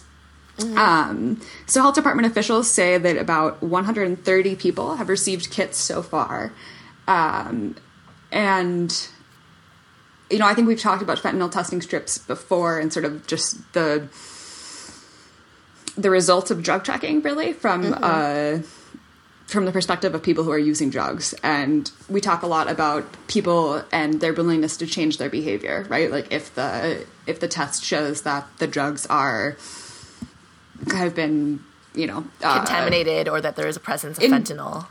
Mm-hmm. 0.57 0.77
Um, 0.77 1.41
so, 1.65 1.81
health 1.81 1.95
department 1.95 2.27
officials 2.27 2.69
say 2.69 2.97
that 2.97 3.17
about 3.17 3.61
130 3.61 4.55
people 4.55 4.95
have 4.95 5.09
received 5.09 5.51
kits 5.51 5.77
so 5.77 6.01
far. 6.01 6.53
Um, 7.07 7.75
and, 8.31 9.07
you 10.29 10.39
know, 10.39 10.47
I 10.47 10.53
think 10.53 10.67
we've 10.67 10.79
talked 10.79 11.01
about 11.01 11.17
fentanyl 11.17 11.51
testing 11.51 11.81
strips 11.81 12.17
before 12.17 12.79
and 12.79 12.91
sort 12.91 13.05
of 13.05 13.27
just 13.27 13.73
the 13.73 14.07
the 15.97 16.09
results 16.09 16.51
of 16.51 16.61
drug 16.61 16.83
tracking, 16.83 17.21
really, 17.21 17.53
from 17.53 17.83
mm-hmm. 17.83 18.03
uh, 18.03 18.63
from 19.45 19.65
the 19.65 19.71
perspective 19.71 20.15
of 20.15 20.23
people 20.23 20.43
who 20.43 20.51
are 20.51 20.59
using 20.59 20.89
drugs 20.89 21.35
and 21.43 21.91
we 22.09 22.19
talk 22.19 22.41
a 22.41 22.47
lot 22.47 22.69
about 22.69 23.05
people 23.27 23.83
and 23.91 24.19
their 24.19 24.33
willingness 24.33 24.77
to 24.77 24.87
change 24.87 25.17
their 25.17 25.29
behavior 25.29 25.85
right 25.87 26.09
like 26.09 26.31
if 26.31 26.53
the 26.55 27.05
if 27.27 27.39
the 27.39 27.47
test 27.47 27.83
shows 27.83 28.23
that 28.23 28.47
the 28.57 28.65
drugs 28.65 29.05
are 29.05 29.55
have 30.91 31.13
been 31.13 31.59
you 31.93 32.07
know 32.07 32.25
uh, 32.43 32.57
contaminated 32.57 33.29
or 33.29 33.39
that 33.39 33.55
there 33.55 33.67
is 33.67 33.77
a 33.77 33.79
presence 33.79 34.17
of 34.17 34.23
in, 34.23 34.31
fentanyl 34.31 34.87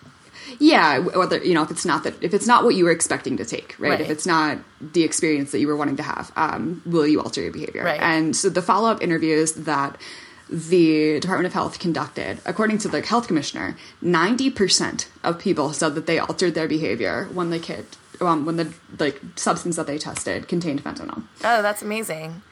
yeah 0.60 0.98
whether 0.98 1.42
you 1.42 1.52
know 1.52 1.62
if 1.62 1.70
it's 1.70 1.84
not 1.84 2.04
that 2.04 2.14
if 2.22 2.32
it's 2.32 2.46
not 2.46 2.62
what 2.62 2.76
you 2.76 2.84
were 2.84 2.92
expecting 2.92 3.36
to 3.36 3.44
take 3.44 3.74
right, 3.80 3.90
right. 3.90 4.00
if 4.00 4.08
it's 4.08 4.26
not 4.26 4.58
the 4.80 5.02
experience 5.02 5.50
that 5.50 5.58
you 5.58 5.66
were 5.66 5.76
wanting 5.76 5.96
to 5.96 6.02
have 6.02 6.30
um, 6.36 6.80
will 6.86 7.06
you 7.06 7.20
alter 7.20 7.42
your 7.42 7.52
behavior 7.52 7.82
right. 7.82 8.00
and 8.00 8.36
so 8.36 8.48
the 8.48 8.62
follow-up 8.62 9.02
interviews 9.02 9.52
that 9.52 9.98
the 10.48 11.20
Department 11.20 11.46
of 11.46 11.52
Health 11.52 11.78
conducted, 11.78 12.40
according 12.44 12.78
to 12.78 12.88
the 12.88 13.00
health 13.00 13.26
commissioner, 13.26 13.76
90% 14.02 15.06
of 15.22 15.38
people 15.38 15.72
said 15.72 15.94
that 15.94 16.06
they 16.06 16.18
altered 16.18 16.54
their 16.54 16.68
behavior 16.68 17.28
when 17.32 17.50
the 17.50 17.58
kit, 17.58 17.96
um, 18.20 18.44
when 18.44 18.56
the 18.56 18.72
like 18.98 19.20
substance 19.36 19.76
that 19.76 19.86
they 19.86 19.98
tested 19.98 20.48
contained 20.48 20.84
fentanyl. 20.84 21.22
Oh, 21.42 21.62
that's 21.62 21.82
amazing. 21.82 22.42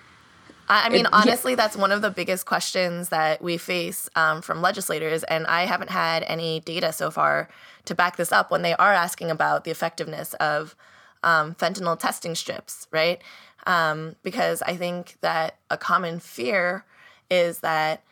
I, 0.68 0.86
I 0.86 0.88
mean, 0.88 1.06
it, 1.06 1.12
honestly, 1.12 1.52
yeah. 1.52 1.56
that's 1.56 1.76
one 1.76 1.92
of 1.92 2.02
the 2.02 2.10
biggest 2.10 2.46
questions 2.46 3.10
that 3.10 3.42
we 3.42 3.58
face 3.58 4.08
um, 4.16 4.40
from 4.40 4.62
legislators, 4.62 5.22
and 5.24 5.46
I 5.46 5.66
haven't 5.66 5.90
had 5.90 6.24
any 6.26 6.60
data 6.60 6.92
so 6.92 7.10
far 7.10 7.48
to 7.84 7.94
back 7.94 8.16
this 8.16 8.32
up 8.32 8.50
when 8.50 8.62
they 8.62 8.74
are 8.74 8.92
asking 8.92 9.30
about 9.30 9.64
the 9.64 9.70
effectiveness 9.70 10.34
of 10.34 10.74
um, 11.22 11.54
fentanyl 11.54 11.98
testing 11.98 12.34
strips, 12.34 12.86
right? 12.90 13.20
Um, 13.66 14.16
because 14.22 14.62
I 14.62 14.76
think 14.76 15.18
that 15.20 15.56
a 15.70 15.76
common 15.76 16.20
fear 16.20 16.84
is 17.32 17.60
that 17.60 18.02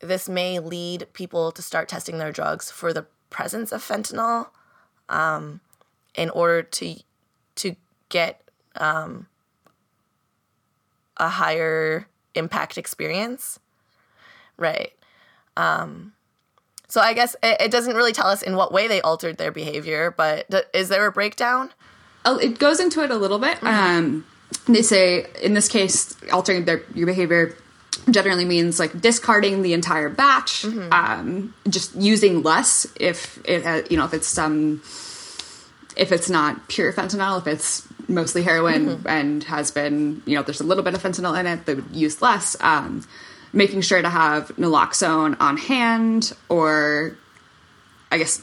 this 0.00 0.28
may 0.28 0.58
lead 0.58 1.06
people 1.12 1.52
to 1.52 1.60
start 1.60 1.88
testing 1.88 2.16
their 2.18 2.32
drugs 2.32 2.70
for 2.70 2.92
the 2.92 3.06
presence 3.28 3.70
of 3.70 3.82
fentanyl 3.82 4.48
um, 5.10 5.60
in 6.14 6.30
order 6.30 6.62
to 6.62 6.96
to 7.54 7.76
get 8.08 8.42
um, 8.76 9.26
a 11.18 11.28
higher 11.28 12.08
impact 12.34 12.78
experience. 12.78 13.60
Right. 14.56 14.92
Um, 15.56 16.14
so 16.88 17.00
i 17.00 17.12
guess 17.12 17.36
it, 17.42 17.60
it, 17.60 17.70
doesn't 17.70 17.94
really 17.94 18.12
tell 18.12 18.26
us 18.26 18.42
in 18.42 18.56
what 18.56 18.72
way 18.72 18.88
they 18.88 19.02
altered 19.02 19.36
their 19.36 19.52
behavior 19.52 20.14
but 20.16 20.50
th- 20.50 20.64
is 20.72 20.88
there 20.88 21.06
a 21.06 21.12
breakdown? 21.12 21.70
Oh 22.24 22.38
it 22.38 22.58
goes 22.58 22.80
into 22.80 23.02
it 23.02 23.10
a 23.10 23.16
little 23.16 23.38
bit. 23.38 23.58
Mm-hmm. 23.58 23.66
Um, 23.66 24.26
they 24.66 24.82
say 24.82 25.26
in 25.42 25.52
this 25.52 25.68
case 25.68 26.16
altering 26.32 26.64
their 26.64 26.82
your 26.94 27.06
behavior 27.06 27.54
generally 28.10 28.44
means 28.44 28.78
like 28.78 29.00
discarding 29.00 29.62
the 29.62 29.72
entire 29.72 30.08
batch, 30.08 30.62
mm-hmm. 30.62 30.92
um, 30.92 31.54
just 31.68 31.94
using 31.94 32.42
less 32.42 32.86
if 32.98 33.40
it 33.44 33.62
has, 33.62 33.90
you 33.90 33.96
know 33.96 34.04
if 34.04 34.14
it's 34.14 34.28
some 34.28 34.52
um, 34.52 34.82
if 35.96 36.10
it's 36.10 36.30
not 36.30 36.68
pure 36.68 36.92
fentanyl, 36.92 37.38
if 37.38 37.46
it's 37.46 37.86
mostly 38.08 38.42
heroin 38.42 38.86
mm-hmm. 38.86 39.08
and 39.08 39.44
has 39.44 39.70
been 39.70 40.22
you 40.26 40.36
know 40.36 40.42
there's 40.42 40.60
a 40.60 40.64
little 40.64 40.84
bit 40.84 40.94
of 40.94 41.02
fentanyl 41.02 41.38
in 41.38 41.46
it, 41.46 41.66
they 41.66 41.74
would 41.74 41.94
use 41.94 42.20
less. 42.22 42.56
Um, 42.60 43.04
making 43.52 43.82
sure 43.82 44.00
to 44.00 44.08
have 44.08 44.48
naloxone 44.56 45.36
on 45.38 45.58
hand 45.58 46.32
or 46.48 47.16
I 48.10 48.18
guess 48.18 48.42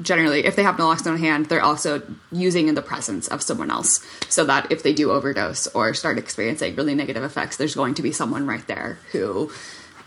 generally, 0.00 0.44
if 0.44 0.56
they 0.56 0.62
have 0.62 0.76
naloxone 0.76 1.12
on 1.12 1.18
hand, 1.18 1.46
they're 1.46 1.62
also 1.62 2.02
using 2.30 2.68
in 2.68 2.74
the 2.74 2.82
presence 2.82 3.28
of 3.28 3.42
someone 3.42 3.70
else, 3.70 4.04
so 4.28 4.44
that 4.44 4.70
if 4.70 4.82
they 4.82 4.92
do 4.92 5.10
overdose 5.10 5.66
or 5.68 5.94
start 5.94 6.18
experiencing 6.18 6.76
really 6.76 6.94
negative 6.94 7.22
effects, 7.22 7.56
there's 7.56 7.74
going 7.74 7.94
to 7.94 8.02
be 8.02 8.12
someone 8.12 8.46
right 8.46 8.66
there 8.66 8.98
who 9.12 9.50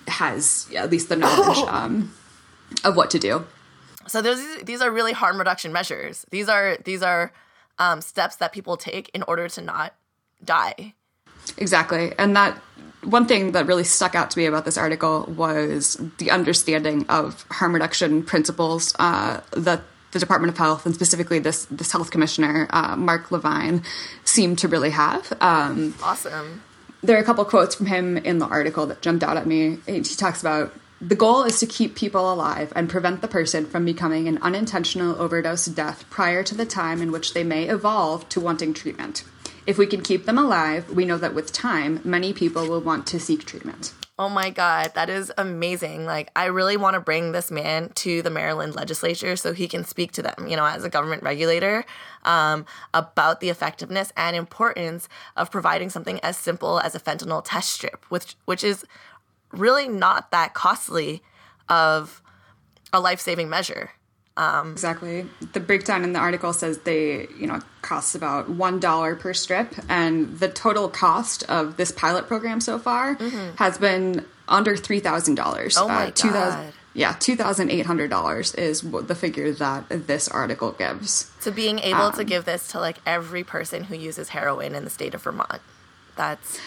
has 0.08 0.68
at 0.76 0.90
least 0.90 1.10
the 1.10 1.16
knowledge 1.16 1.58
um, 1.68 2.14
of 2.84 2.96
what 2.96 3.10
to 3.12 3.20
do. 3.20 3.46
So 4.08 4.22
these 4.22 4.82
are 4.82 4.90
really 4.90 5.14
harm 5.14 5.38
reduction 5.38 5.72
measures. 5.72 6.26
These 6.32 6.50
are 6.50 6.78
these 6.84 7.04
are 7.04 7.32
um, 7.78 8.02
steps 8.02 8.38
that 8.38 8.52
people 8.52 8.76
take 8.76 9.10
in 9.14 9.24
order 9.24 9.48
to 9.50 9.62
not 9.62 9.94
die. 10.44 10.96
Exactly, 11.58 12.14
and 12.18 12.36
that 12.36 12.60
one 13.04 13.26
thing 13.26 13.54
that 13.54 13.66
really 13.66 13.84
stuck 13.84 14.16
out 14.16 14.32
to 14.32 14.40
me 14.40 14.46
about 14.46 14.66
this 14.66 14.78
article 14.78 15.24
was 15.36 16.00
the 16.18 16.32
understanding 16.32 17.06
of 17.08 17.46
harm 17.50 17.74
reduction 17.74 18.24
principles 18.24 18.94
uh, 19.00 19.42
that 19.52 19.82
the 20.12 20.20
Department 20.20 20.52
of 20.52 20.58
Health 20.58 20.86
and 20.86 20.96
specifically 20.96 21.40
this 21.40 21.66
this 21.66 21.92
health 21.92 22.12
commissioner 22.12 22.68
uh, 22.72 22.96
Mark 22.96 23.32
Levine 23.32 23.84
seemed 24.26 24.60
to 24.60 24.68
really 24.68 24.90
have. 24.90 25.32
Um, 25.40 25.96
awesome. 26.04 26.62
There 27.02 27.16
are 27.16 27.22
a 27.22 27.24
couple 27.24 27.46
quotes 27.46 27.76
from 27.76 27.86
him 27.86 28.18
in 28.18 28.40
the 28.40 28.48
article 28.48 28.86
that 28.88 29.02
jumped 29.02 29.24
out 29.24 29.38
at 29.38 29.48
me. 29.48 29.78
He 29.86 30.02
talks 30.02 30.42
about 30.42 30.74
the 31.00 31.16
goal 31.16 31.44
is 31.44 31.60
to 31.60 31.66
keep 31.66 31.96
people 31.96 32.32
alive 32.32 32.74
and 32.76 32.90
prevent 32.90 33.22
the 33.22 33.30
person 33.30 33.66
from 33.66 33.86
becoming 33.86 34.28
an 34.28 34.38
unintentional 34.42 35.20
overdose 35.22 35.66
death 35.66 36.04
prior 36.10 36.44
to 36.44 36.56
the 36.56 36.66
time 36.66 37.02
in 37.02 37.12
which 37.12 37.34
they 37.34 37.44
may 37.44 37.70
evolve 37.70 38.28
to 38.30 38.42
wanting 38.42 38.74
treatment. 38.74 39.24
If 39.70 39.78
we 39.78 39.86
can 39.86 40.02
keep 40.02 40.26
them 40.26 40.40
alive, 40.40 40.90
we 40.90 41.06
know 41.06 41.20
that 41.20 41.36
with 41.36 41.54
time, 41.54 42.02
many 42.04 42.34
people 42.34 42.68
will 42.68 42.82
want 42.82 43.06
to 43.06 43.20
seek 43.20 43.46
treatment. 43.46 43.94
Oh 44.18 44.28
my 44.28 44.50
God, 44.50 44.94
that 44.96 45.12
is 45.12 45.32
amazing. 45.38 46.08
Like, 46.08 46.32
I 46.36 46.46
really 46.46 46.76
want 46.76 46.96
to 46.96 47.00
bring 47.00 47.34
this 47.34 47.52
man 47.52 47.92
to 47.98 48.24
the 48.24 48.32
Maryland 48.32 48.74
legislature 48.74 49.36
so 49.36 49.54
he 49.54 49.68
can 49.68 49.84
speak 49.84 50.12
to 50.14 50.24
them, 50.24 50.48
you 50.48 50.56
know, 50.56 50.66
as 50.66 50.84
a 50.84 50.90
government 50.90 51.22
regulator 51.22 51.86
um, 52.24 52.66
about 52.96 53.42
the 53.42 53.50
effectiveness 53.50 54.12
and 54.18 54.36
importance 54.36 55.08
of 55.38 55.52
providing 55.52 55.92
something 55.92 56.20
as 56.22 56.36
simple 56.36 56.80
as 56.80 56.96
a 56.96 57.00
fentanyl 57.00 57.44
test 57.46 57.70
strip, 57.70 58.06
which, 58.10 58.36
which 58.46 58.64
is 58.64 58.84
really 59.52 59.88
not 59.88 60.32
that 60.32 60.56
costly 60.56 61.22
of 61.70 62.24
a 62.92 63.00
life 63.00 63.20
saving 63.20 63.52
measure. 63.52 63.92
Um, 64.40 64.72
exactly. 64.72 65.28
The 65.52 65.60
breakdown 65.60 66.06
in 66.06 66.14
the 66.14 66.20
article 66.20 66.54
says 66.54 66.78
they, 66.80 67.28
you 67.38 67.46
know, 67.46 67.60
costs 67.82 68.16
about 68.16 68.50
one 68.50 68.80
dollar 68.80 69.18
per 69.18 69.34
strip, 69.34 69.76
and 69.90 70.40
the 70.40 70.48
total 70.48 70.88
cost 70.88 71.44
of 71.50 71.76
this 71.76 71.92
pilot 71.92 72.28
program 72.28 72.62
so 72.62 72.80
far 72.80 73.18
mm-hmm. 73.18 73.58
has 73.58 73.78
been 73.78 74.26
under 74.48 74.78
three 74.78 75.02
thousand 75.02 75.36
dollars. 75.36 75.76
Mm-hmm. 75.76 75.84
Oh 75.84 75.94
my 75.94 76.08
uh, 76.08 76.12
God. 76.12 76.74
Yeah, 76.94 77.16
two 77.20 77.36
thousand 77.36 77.70
eight 77.70 77.86
hundred 77.86 78.10
dollars 78.10 78.56
is 78.56 78.80
the 78.80 79.14
figure 79.14 79.52
that 79.52 79.90
this 79.90 80.30
article 80.30 80.72
gives. 80.72 81.30
So 81.42 81.52
being 81.52 81.80
able 81.80 82.12
to 82.12 82.22
um, 82.22 82.26
give 82.26 82.46
this 82.46 82.70
to 82.70 82.80
like 82.80 83.00
every 83.06 83.44
person 83.44 83.84
who 83.84 83.96
uses 83.96 84.30
heroin 84.30 84.74
in 84.74 84.86
the 84.86 84.90
state 84.90 85.14
of 85.14 85.24
Vermont, 85.24 85.62
that's 86.16 86.62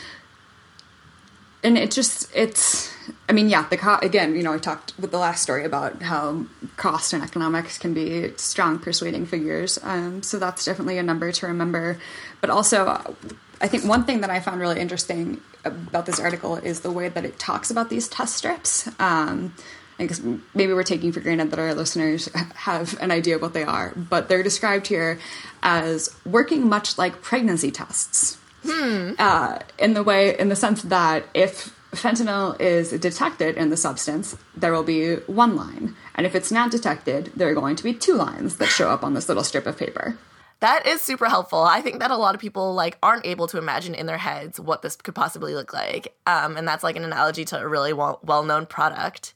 and 1.62 1.78
it 1.78 1.90
just 1.90 2.30
it's 2.34 2.92
i 3.28 3.32
mean 3.32 3.48
yeah 3.48 3.66
the 3.68 3.76
co- 3.76 3.98
again 4.02 4.34
you 4.34 4.42
know 4.42 4.52
i 4.52 4.58
talked 4.58 4.92
with 4.98 5.10
the 5.10 5.18
last 5.18 5.42
story 5.42 5.64
about 5.64 6.02
how 6.02 6.44
cost 6.76 7.12
and 7.12 7.22
economics 7.22 7.78
can 7.78 7.94
be 7.94 8.32
strong 8.36 8.78
persuading 8.78 9.26
figures. 9.26 9.78
Um, 9.82 10.22
so 10.22 10.38
that's 10.38 10.64
definitely 10.64 10.98
a 10.98 11.02
number 11.02 11.30
to 11.32 11.46
remember. 11.46 11.98
But 12.40 12.50
also 12.50 13.16
i 13.60 13.68
think 13.68 13.84
one 13.84 14.04
thing 14.04 14.20
that 14.22 14.30
i 14.30 14.40
found 14.40 14.60
really 14.60 14.80
interesting 14.80 15.40
about 15.64 16.06
this 16.06 16.18
article 16.18 16.56
is 16.56 16.80
the 16.80 16.90
way 16.90 17.08
that 17.08 17.24
it 17.24 17.38
talks 17.38 17.70
about 17.70 17.88
these 17.88 18.08
test 18.08 18.36
strips. 18.36 18.88
Um, 18.98 19.54
I 19.98 20.06
guess 20.06 20.20
maybe 20.54 20.72
we're 20.72 20.82
taking 20.82 21.12
for 21.12 21.20
granted 21.20 21.52
that 21.52 21.60
our 21.60 21.74
listeners 21.74 22.28
have 22.54 23.00
an 23.00 23.12
idea 23.12 23.36
of 23.36 23.42
what 23.42 23.52
they 23.52 23.62
are, 23.62 23.92
but 23.94 24.28
they're 24.28 24.42
described 24.42 24.88
here 24.88 25.20
as 25.62 26.12
working 26.24 26.68
much 26.68 26.98
like 26.98 27.22
pregnancy 27.22 27.70
tests 27.70 28.38
uh, 28.64 29.58
in 29.78 29.94
the 29.94 30.02
way 30.02 30.38
in 30.38 30.48
the 30.48 30.56
sense 30.56 30.82
that 30.82 31.24
if 31.34 31.74
fentanyl 31.92 32.58
is 32.60 32.90
detected 32.90 33.56
in 33.56 33.68
the 33.68 33.76
substance 33.76 34.36
there 34.56 34.72
will 34.72 34.82
be 34.82 35.16
one 35.26 35.54
line 35.56 35.94
and 36.14 36.26
if 36.26 36.34
it's 36.34 36.50
not 36.50 36.70
detected 36.70 37.30
there 37.36 37.48
are 37.48 37.54
going 37.54 37.76
to 37.76 37.84
be 37.84 37.92
two 37.92 38.14
lines 38.14 38.56
that 38.56 38.68
show 38.68 38.88
up 38.88 39.04
on 39.04 39.14
this 39.14 39.28
little 39.28 39.44
strip 39.44 39.66
of 39.66 39.76
paper 39.76 40.16
that 40.60 40.86
is 40.86 41.00
super 41.00 41.28
helpful. 41.28 41.60
I 41.60 41.80
think 41.80 41.98
that 41.98 42.12
a 42.12 42.16
lot 42.16 42.36
of 42.36 42.40
people 42.40 42.72
like 42.72 42.96
aren't 43.02 43.26
able 43.26 43.48
to 43.48 43.58
imagine 43.58 43.96
in 43.96 44.06
their 44.06 44.16
heads 44.16 44.60
what 44.60 44.80
this 44.80 44.94
could 44.94 45.12
possibly 45.12 45.56
look 45.56 45.72
like, 45.72 46.14
um, 46.24 46.56
and 46.56 46.68
that's 46.68 46.84
like 46.84 46.94
an 46.94 47.02
analogy 47.02 47.44
to 47.46 47.58
a 47.58 47.66
really 47.66 47.92
well 47.92 48.44
known 48.44 48.66
product. 48.66 49.34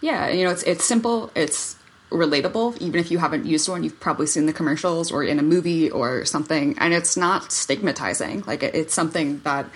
yeah 0.00 0.28
you 0.28 0.42
know 0.42 0.50
it's 0.50 0.64
it's 0.64 0.84
simple 0.84 1.30
it's 1.36 1.76
relatable 2.10 2.76
even 2.78 2.98
if 2.98 3.10
you 3.10 3.18
haven't 3.18 3.44
used 3.44 3.68
one 3.68 3.84
you've 3.84 4.00
probably 4.00 4.26
seen 4.26 4.46
the 4.46 4.52
commercials 4.52 5.12
or 5.12 5.22
in 5.22 5.38
a 5.38 5.42
movie 5.42 5.90
or 5.90 6.24
something 6.24 6.74
and 6.78 6.94
it's 6.94 7.16
not 7.16 7.52
stigmatizing 7.52 8.42
like 8.46 8.62
it, 8.62 8.74
it's 8.74 8.94
something 8.94 9.40
that 9.40 9.66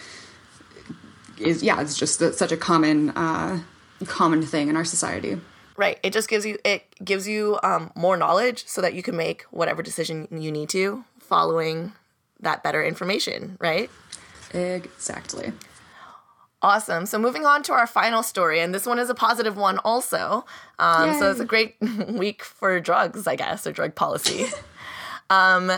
is 1.38 1.62
yeah 1.62 1.80
it's 1.80 1.96
just 1.96 2.22
a, 2.22 2.32
such 2.32 2.52
a 2.52 2.56
common 2.56 3.10
uh 3.10 3.60
common 4.06 4.42
thing 4.42 4.68
in 4.68 4.76
our 4.76 4.84
society 4.84 5.38
Right. 5.76 5.98
It 6.02 6.12
just 6.12 6.28
gives 6.28 6.44
you 6.44 6.58
it 6.64 6.84
gives 7.04 7.26
you 7.26 7.58
um, 7.62 7.90
more 7.94 8.16
knowledge 8.16 8.66
so 8.66 8.80
that 8.82 8.94
you 8.94 9.02
can 9.02 9.16
make 9.16 9.42
whatever 9.50 9.82
decision 9.82 10.28
you 10.30 10.52
need 10.52 10.68
to 10.70 11.04
following 11.18 11.92
that 12.40 12.62
better 12.62 12.84
information. 12.84 13.56
Right. 13.60 13.90
exactly 14.52 15.52
Awesome. 16.62 17.06
So 17.06 17.18
moving 17.18 17.44
on 17.44 17.64
to 17.64 17.72
our 17.72 17.88
final 17.88 18.22
story, 18.22 18.60
and 18.60 18.72
this 18.72 18.86
one 18.86 19.00
is 19.00 19.10
a 19.10 19.14
positive 19.14 19.56
one 19.56 19.78
also. 19.78 20.44
Um, 20.78 21.18
so 21.18 21.30
it's 21.30 21.40
a 21.40 21.44
great 21.44 21.74
week 22.08 22.44
for 22.44 22.78
drugs, 22.78 23.26
I 23.26 23.34
guess, 23.34 23.66
or 23.66 23.72
drug 23.72 23.96
policy. 23.96 24.46
um, 25.30 25.72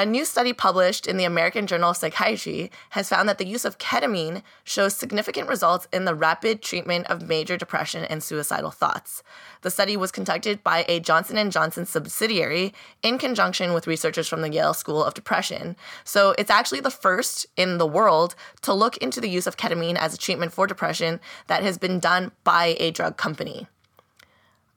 a 0.00 0.06
new 0.06 0.24
study 0.24 0.54
published 0.54 1.06
in 1.06 1.18
the 1.18 1.26
American 1.26 1.66
Journal 1.66 1.90
of 1.90 1.96
Psychiatry 1.98 2.70
has 2.90 3.10
found 3.10 3.28
that 3.28 3.36
the 3.36 3.46
use 3.46 3.66
of 3.66 3.76
ketamine 3.76 4.42
shows 4.64 4.94
significant 4.94 5.46
results 5.46 5.86
in 5.92 6.06
the 6.06 6.14
rapid 6.14 6.62
treatment 6.62 7.06
of 7.08 7.28
major 7.28 7.58
depression 7.58 8.06
and 8.06 8.22
suicidal 8.22 8.70
thoughts. 8.70 9.22
The 9.60 9.70
study 9.70 9.98
was 9.98 10.10
conducted 10.10 10.64
by 10.64 10.86
a 10.88 11.00
Johnson 11.00 11.50
& 11.50 11.52
Johnson 11.52 11.84
subsidiary 11.84 12.72
in 13.02 13.18
conjunction 13.18 13.74
with 13.74 13.86
researchers 13.86 14.26
from 14.26 14.40
the 14.40 14.50
Yale 14.50 14.72
School 14.72 15.04
of 15.04 15.12
Depression. 15.12 15.76
So 16.02 16.34
it's 16.38 16.50
actually 16.50 16.80
the 16.80 16.90
first 16.90 17.44
in 17.58 17.76
the 17.76 17.86
world 17.86 18.34
to 18.62 18.72
look 18.72 18.96
into 18.98 19.20
the 19.20 19.28
use 19.28 19.46
of 19.46 19.58
ketamine 19.58 19.96
as 19.96 20.14
a 20.14 20.18
treatment 20.18 20.54
for 20.54 20.66
depression 20.66 21.20
that 21.46 21.62
has 21.62 21.76
been 21.76 21.98
done 21.98 22.32
by 22.42 22.74
a 22.80 22.90
drug 22.90 23.18
company. 23.18 23.66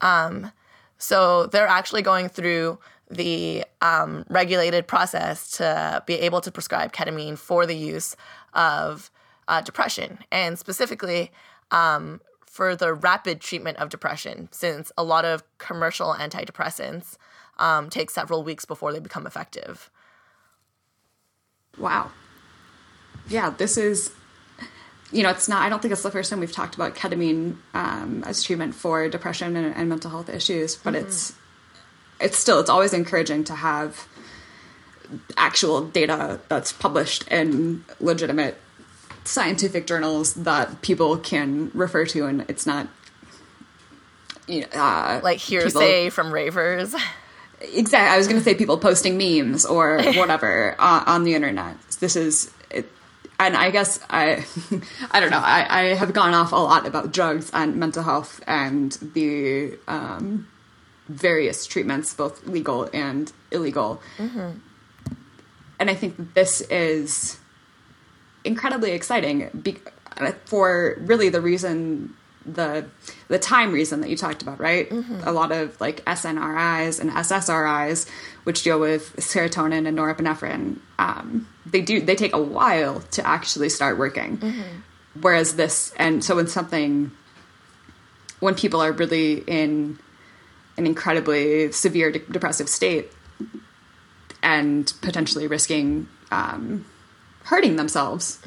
Um, 0.01 0.51
so 0.97 1.45
they're 1.45 1.65
actually 1.65 2.01
going 2.01 2.27
through 2.27 2.77
the 3.13 3.65
um, 3.81 4.25
regulated 4.29 4.87
process 4.87 5.51
to 5.57 6.03
be 6.05 6.15
able 6.15 6.41
to 6.41 6.51
prescribe 6.51 6.93
ketamine 6.93 7.37
for 7.37 7.65
the 7.65 7.75
use 7.75 8.15
of 8.53 9.09
uh, 9.47 9.61
depression, 9.61 10.19
and 10.31 10.57
specifically 10.57 11.31
um, 11.71 12.21
for 12.45 12.75
the 12.75 12.93
rapid 12.93 13.41
treatment 13.41 13.77
of 13.77 13.89
depression, 13.89 14.47
since 14.51 14.91
a 14.97 15.03
lot 15.03 15.25
of 15.25 15.43
commercial 15.57 16.13
antidepressants 16.13 17.17
um, 17.57 17.89
take 17.89 18.09
several 18.11 18.43
weeks 18.43 18.65
before 18.65 18.93
they 18.93 18.99
become 18.99 19.25
effective. 19.27 19.89
Wow. 21.77 22.11
Yeah, 23.27 23.49
this 23.51 23.77
is, 23.77 24.11
you 25.11 25.23
know, 25.23 25.29
it's 25.29 25.47
not, 25.47 25.61
I 25.61 25.69
don't 25.69 25.81
think 25.81 25.91
it's 25.91 26.03
the 26.03 26.11
first 26.11 26.29
time 26.29 26.39
we've 26.39 26.51
talked 26.51 26.75
about 26.75 26.95
ketamine 26.95 27.57
um, 27.73 28.23
as 28.25 28.43
treatment 28.43 28.75
for 28.75 29.09
depression 29.09 29.55
and, 29.55 29.75
and 29.75 29.89
mental 29.89 30.11
health 30.11 30.29
issues, 30.29 30.75
but 30.75 30.93
it's, 30.93 31.33
it's 32.19 32.37
still, 32.37 32.59
it's 32.59 32.69
always 32.69 32.93
encouraging 32.93 33.43
to 33.45 33.55
have 33.55 34.07
actual 35.37 35.81
data 35.81 36.39
that's 36.47 36.71
published 36.71 37.27
in 37.27 37.83
legitimate 37.99 38.57
scientific 39.25 39.87
journals 39.87 40.33
that 40.33 40.81
people 40.81 41.17
can 41.17 41.71
refer 41.73 42.05
to 42.05 42.25
and 42.25 42.45
it's 42.49 42.65
not, 42.65 42.87
you 44.47 44.61
know, 44.61 44.67
uh, 44.73 45.21
Like 45.23 45.39
hearsay 45.39 46.09
from 46.09 46.33
ravers. 46.33 46.93
Exactly. 47.61 48.09
I 48.13 48.17
was 48.17 48.27
going 48.27 48.39
to 48.39 48.43
say 48.43 48.55
people 48.55 48.77
posting 48.77 49.17
memes 49.17 49.65
or 49.65 50.01
whatever 50.15 50.75
uh, 50.77 51.03
on 51.05 51.23
the 51.23 51.33
internet. 51.35 51.77
This 51.99 52.15
is, 52.17 52.51
it, 52.69 52.89
and 53.39 53.55
I 53.55 53.71
guess 53.71 53.99
I, 54.09 54.45
I 55.11 55.19
don't 55.21 55.29
know. 55.29 55.41
I, 55.41 55.65
I 55.69 55.81
have 55.93 56.11
gone 56.11 56.33
off 56.33 56.51
a 56.51 56.57
lot 56.57 56.85
about 56.85 57.13
drugs 57.13 57.49
and 57.53 57.77
mental 57.77 58.03
health 58.03 58.41
and 58.45 58.91
the 59.13 59.77
um, 59.87 60.47
various 61.07 61.65
treatments, 61.65 62.13
both 62.13 62.45
legal 62.45 62.89
and 62.93 63.31
illegal. 63.51 64.01
Mm-hmm. 64.17 64.51
And 65.79 65.89
I 65.89 65.95
think 65.95 66.17
that 66.17 66.33
this 66.33 66.61
is 66.61 67.37
incredibly 68.43 68.91
exciting 68.91 69.49
be- 69.61 69.79
uh, 70.17 70.31
for 70.45 70.97
really 71.01 71.29
the 71.29 71.41
reason 71.41 72.13
the 72.45 72.85
the 73.29 73.39
time 73.39 73.71
reason 73.71 74.01
that 74.01 74.09
you 74.09 74.17
talked 74.17 74.41
about, 74.41 74.59
right? 74.59 74.89
Mm-hmm. 74.89 75.21
A 75.25 75.31
lot 75.31 75.51
of 75.51 75.79
like 75.79 76.03
SNRIs 76.05 76.99
and 76.99 77.09
SSRIs, 77.09 78.07
which 78.43 78.63
deal 78.63 78.79
with 78.79 79.15
serotonin 79.17 79.87
and 79.87 79.97
norepinephrine, 79.97 80.79
um, 80.99 81.47
they 81.65 81.81
do 81.81 82.01
they 82.01 82.15
take 82.15 82.33
a 82.33 82.41
while 82.41 83.01
to 83.11 83.25
actually 83.25 83.69
start 83.69 83.97
working. 83.97 84.37
Mm-hmm. 84.37 84.79
Whereas 85.21 85.55
this, 85.55 85.93
and 85.97 86.23
so 86.23 86.37
when 86.37 86.47
something, 86.47 87.11
when 88.39 88.55
people 88.55 88.81
are 88.81 88.91
really 88.91 89.43
in 89.45 89.99
an 90.77 90.85
incredibly 90.87 91.71
severe 91.71 92.11
de- 92.11 92.19
depressive 92.19 92.67
state 92.69 93.11
and 94.41 94.91
potentially 95.01 95.47
risking 95.47 96.07
um, 96.31 96.85
hurting 97.45 97.75
themselves, 97.75 98.39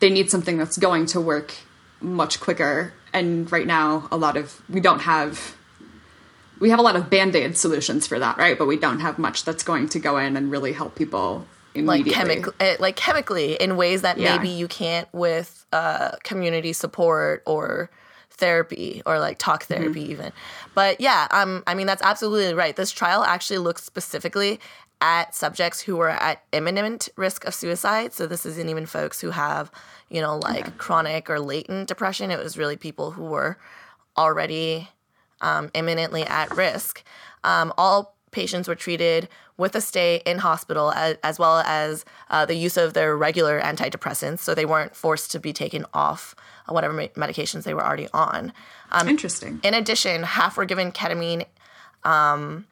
they 0.00 0.10
need 0.10 0.30
something 0.30 0.56
that's 0.58 0.78
going 0.78 1.06
to 1.06 1.20
work 1.20 1.54
much 2.00 2.40
quicker. 2.40 2.92
And 3.12 3.50
right 3.52 3.66
now, 3.66 4.08
a 4.10 4.16
lot 4.16 4.36
of 4.36 4.60
we 4.68 4.80
don't 4.80 5.00
have 5.00 5.56
we 6.60 6.70
have 6.70 6.78
a 6.78 6.82
lot 6.82 6.96
of 6.96 7.10
band 7.10 7.36
aid 7.36 7.56
solutions 7.56 8.06
for 8.06 8.18
that, 8.18 8.38
right? 8.38 8.56
But 8.58 8.66
we 8.66 8.76
don't 8.76 9.00
have 9.00 9.18
much 9.18 9.44
that's 9.44 9.62
going 9.62 9.88
to 9.90 9.98
go 9.98 10.16
in 10.16 10.36
and 10.36 10.50
really 10.50 10.72
help 10.72 10.94
people 10.94 11.46
like 11.74 12.02
immediately. 12.02 12.36
chemic- 12.42 12.54
uh, 12.60 12.76
like 12.80 12.96
chemically 12.96 13.54
in 13.54 13.76
ways 13.76 14.02
that 14.02 14.18
Yeah. 14.18 14.36
maybe 14.36 14.48
you 14.48 14.68
can't 14.68 15.08
with 15.12 15.66
uh, 15.72 16.12
community 16.22 16.72
support 16.72 17.42
or 17.46 17.90
therapy 18.30 19.02
or 19.06 19.18
like 19.18 19.38
talk 19.38 19.64
therapy 19.64 20.02
even. 20.10 20.32
But 20.74 21.00
yeah, 21.00 21.28
um, 21.30 21.62
I 21.66 21.74
mean 21.74 21.86
that's 21.86 22.02
absolutely 22.02 22.54
right. 22.54 22.74
This 22.74 22.92
trial 22.92 23.24
actually 23.24 23.58
looks 23.58 23.84
specifically 23.84 24.60
at 25.00 25.34
subjects 25.34 25.80
who 25.80 25.96
were 25.96 26.10
at 26.10 26.42
imminent 26.52 27.08
risk 27.16 27.44
of 27.44 27.54
suicide. 27.54 28.12
So 28.12 28.26
this 28.26 28.46
isn't 28.46 28.68
even 28.68 28.86
folks 28.86 29.20
who 29.20 29.30
have, 29.30 29.70
you 30.08 30.20
know, 30.20 30.38
like 30.38 30.78
chronic 30.78 31.28
or 31.28 31.40
latent 31.40 31.88
depression. 31.88 32.30
It 32.30 32.38
was 32.38 32.56
really 32.56 32.76
people 32.76 33.10
who 33.10 33.24
were 33.24 33.58
already 34.16 34.88
um, 35.40 35.70
imminently 35.74 36.22
at 36.22 36.56
risk. 36.56 37.04
Um, 37.42 37.72
all 37.76 38.16
patients 38.30 38.66
were 38.66 38.74
treated 38.74 39.28
with 39.56 39.74
a 39.74 39.80
stay 39.80 40.20
in 40.26 40.38
hospital 40.38 40.90
as, 40.92 41.16
as 41.22 41.38
well 41.38 41.58
as 41.60 42.04
uh, 42.30 42.44
the 42.44 42.54
use 42.54 42.76
of 42.76 42.94
their 42.94 43.16
regular 43.16 43.60
antidepressants, 43.60 44.40
so 44.40 44.54
they 44.54 44.66
weren't 44.66 44.96
forced 44.96 45.30
to 45.30 45.38
be 45.38 45.52
taken 45.52 45.86
off 45.94 46.34
uh, 46.68 46.72
whatever 46.72 46.94
medications 46.94 47.62
they 47.62 47.74
were 47.74 47.84
already 47.84 48.08
on. 48.12 48.52
Um, 48.90 49.08
Interesting. 49.08 49.60
in 49.62 49.74
addition, 49.74 50.22
half 50.22 50.56
were 50.56 50.64
given 50.64 50.90
ketamine 50.90 51.46
um, 52.02 52.66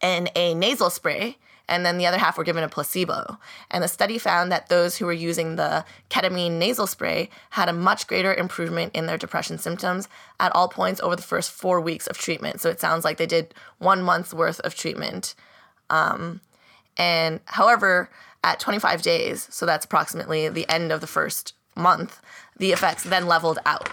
in 0.00 0.28
a 0.34 0.54
nasal 0.54 0.90
spray, 0.90 1.38
and 1.68 1.86
then 1.86 1.98
the 1.98 2.06
other 2.06 2.18
half 2.18 2.36
were 2.36 2.44
given 2.44 2.64
a 2.64 2.68
placebo. 2.68 3.38
And 3.70 3.84
the 3.84 3.88
study 3.88 4.18
found 4.18 4.50
that 4.50 4.68
those 4.68 4.96
who 4.96 5.06
were 5.06 5.12
using 5.12 5.54
the 5.54 5.84
ketamine 6.10 6.58
nasal 6.58 6.88
spray 6.88 7.30
had 7.50 7.68
a 7.68 7.72
much 7.72 8.08
greater 8.08 8.34
improvement 8.34 8.94
in 8.94 9.06
their 9.06 9.16
depression 9.16 9.56
symptoms 9.58 10.08
at 10.40 10.54
all 10.54 10.68
points 10.68 11.00
over 11.00 11.14
the 11.14 11.22
first 11.22 11.52
four 11.52 11.80
weeks 11.80 12.08
of 12.08 12.18
treatment. 12.18 12.60
So 12.60 12.68
it 12.68 12.80
sounds 12.80 13.04
like 13.04 13.16
they 13.16 13.26
did 13.26 13.54
one 13.78 14.02
month's 14.02 14.34
worth 14.34 14.58
of 14.60 14.74
treatment. 14.74 15.36
Um, 15.92 16.40
and 16.96 17.40
however, 17.44 18.10
at 18.42 18.58
25 18.58 19.02
days, 19.02 19.46
so 19.50 19.66
that's 19.66 19.84
approximately 19.84 20.48
the 20.48 20.68
end 20.68 20.90
of 20.90 21.00
the 21.00 21.06
first 21.06 21.54
month, 21.76 22.20
the 22.56 22.72
effects 22.72 23.04
then 23.04 23.26
leveled 23.26 23.58
out. 23.64 23.88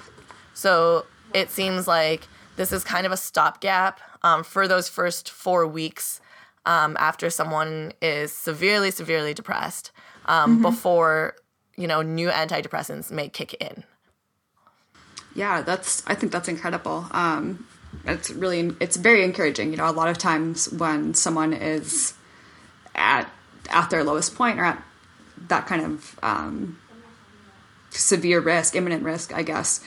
So 0.54 1.06
it 1.34 1.52
seems 1.52 1.88
like 1.88 2.28
this 2.56 2.72
is 2.72 2.84
kind 2.84 3.06
of 3.06 3.12
a 3.12 3.18
stopgap 3.18 4.00
um, 4.24 4.44
for 4.44 4.68
those 4.68 4.90
first 4.90 5.30
four 5.30 5.68
weeks 5.68 6.20
um, 6.66 6.98
after 7.00 7.30
someone 7.30 7.94
is 8.02 8.32
severely, 8.32 8.92
severely 8.92 9.34
depressed 9.34 9.92
um, 10.26 10.54
mm-hmm. 10.54 10.62
before 10.64 11.36
you 11.78 11.88
know 11.88 12.02
new 12.02 12.30
antidepressants 12.30 13.12
may 13.12 13.30
kick 13.30 13.54
in. 13.56 13.84
Yeah, 15.36 15.62
that's. 15.62 16.04
I 16.08 16.16
think 16.16 16.32
that's 16.32 16.48
incredible. 16.48 17.06
It's 18.06 18.30
really, 18.32 18.76
it's 18.80 18.98
very 18.98 19.24
encouraging. 19.24 19.72
You 19.72 19.78
know, 19.78 19.90
a 19.90 19.92
lot 19.92 20.10
of 20.10 20.18
times 20.18 20.72
when 20.72 21.14
someone 21.14 21.54
is 21.54 22.14
at 22.96 23.30
at 23.70 23.90
their 23.90 24.04
lowest 24.04 24.36
point 24.36 24.60
or 24.60 24.66
at 24.66 24.84
that 25.48 25.68
kind 25.68 25.86
of 25.86 26.20
um, 26.24 26.80
severe 27.92 28.40
risk, 28.40 28.76
imminent 28.76 29.04
risk, 29.04 29.34
I 29.34 29.44
guess, 29.44 29.84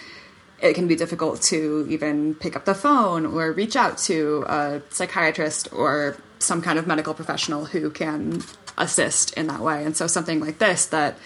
it 0.60 0.74
can 0.74 0.86
be 0.86 0.96
difficult 0.96 1.42
to 1.42 1.86
even 1.90 2.34
pick 2.34 2.54
up 2.56 2.64
the 2.64 2.74
phone 2.74 3.26
or 3.26 3.52
reach 3.52 3.76
out 3.76 3.98
to 3.98 4.44
a 4.48 4.82
psychiatrist 4.90 5.68
or 5.72 6.16
some 6.38 6.62
kind 6.62 6.78
of 6.78 6.86
medical 6.86 7.14
professional 7.14 7.66
who 7.66 7.90
can 7.90 8.42
assist 8.78 9.32
in 9.34 9.48
that 9.48 9.60
way. 9.60 9.84
And 9.84 9.96
so 9.96 10.06
something 10.06 10.40
like 10.40 10.58
this 10.58 10.86
that 10.86 11.18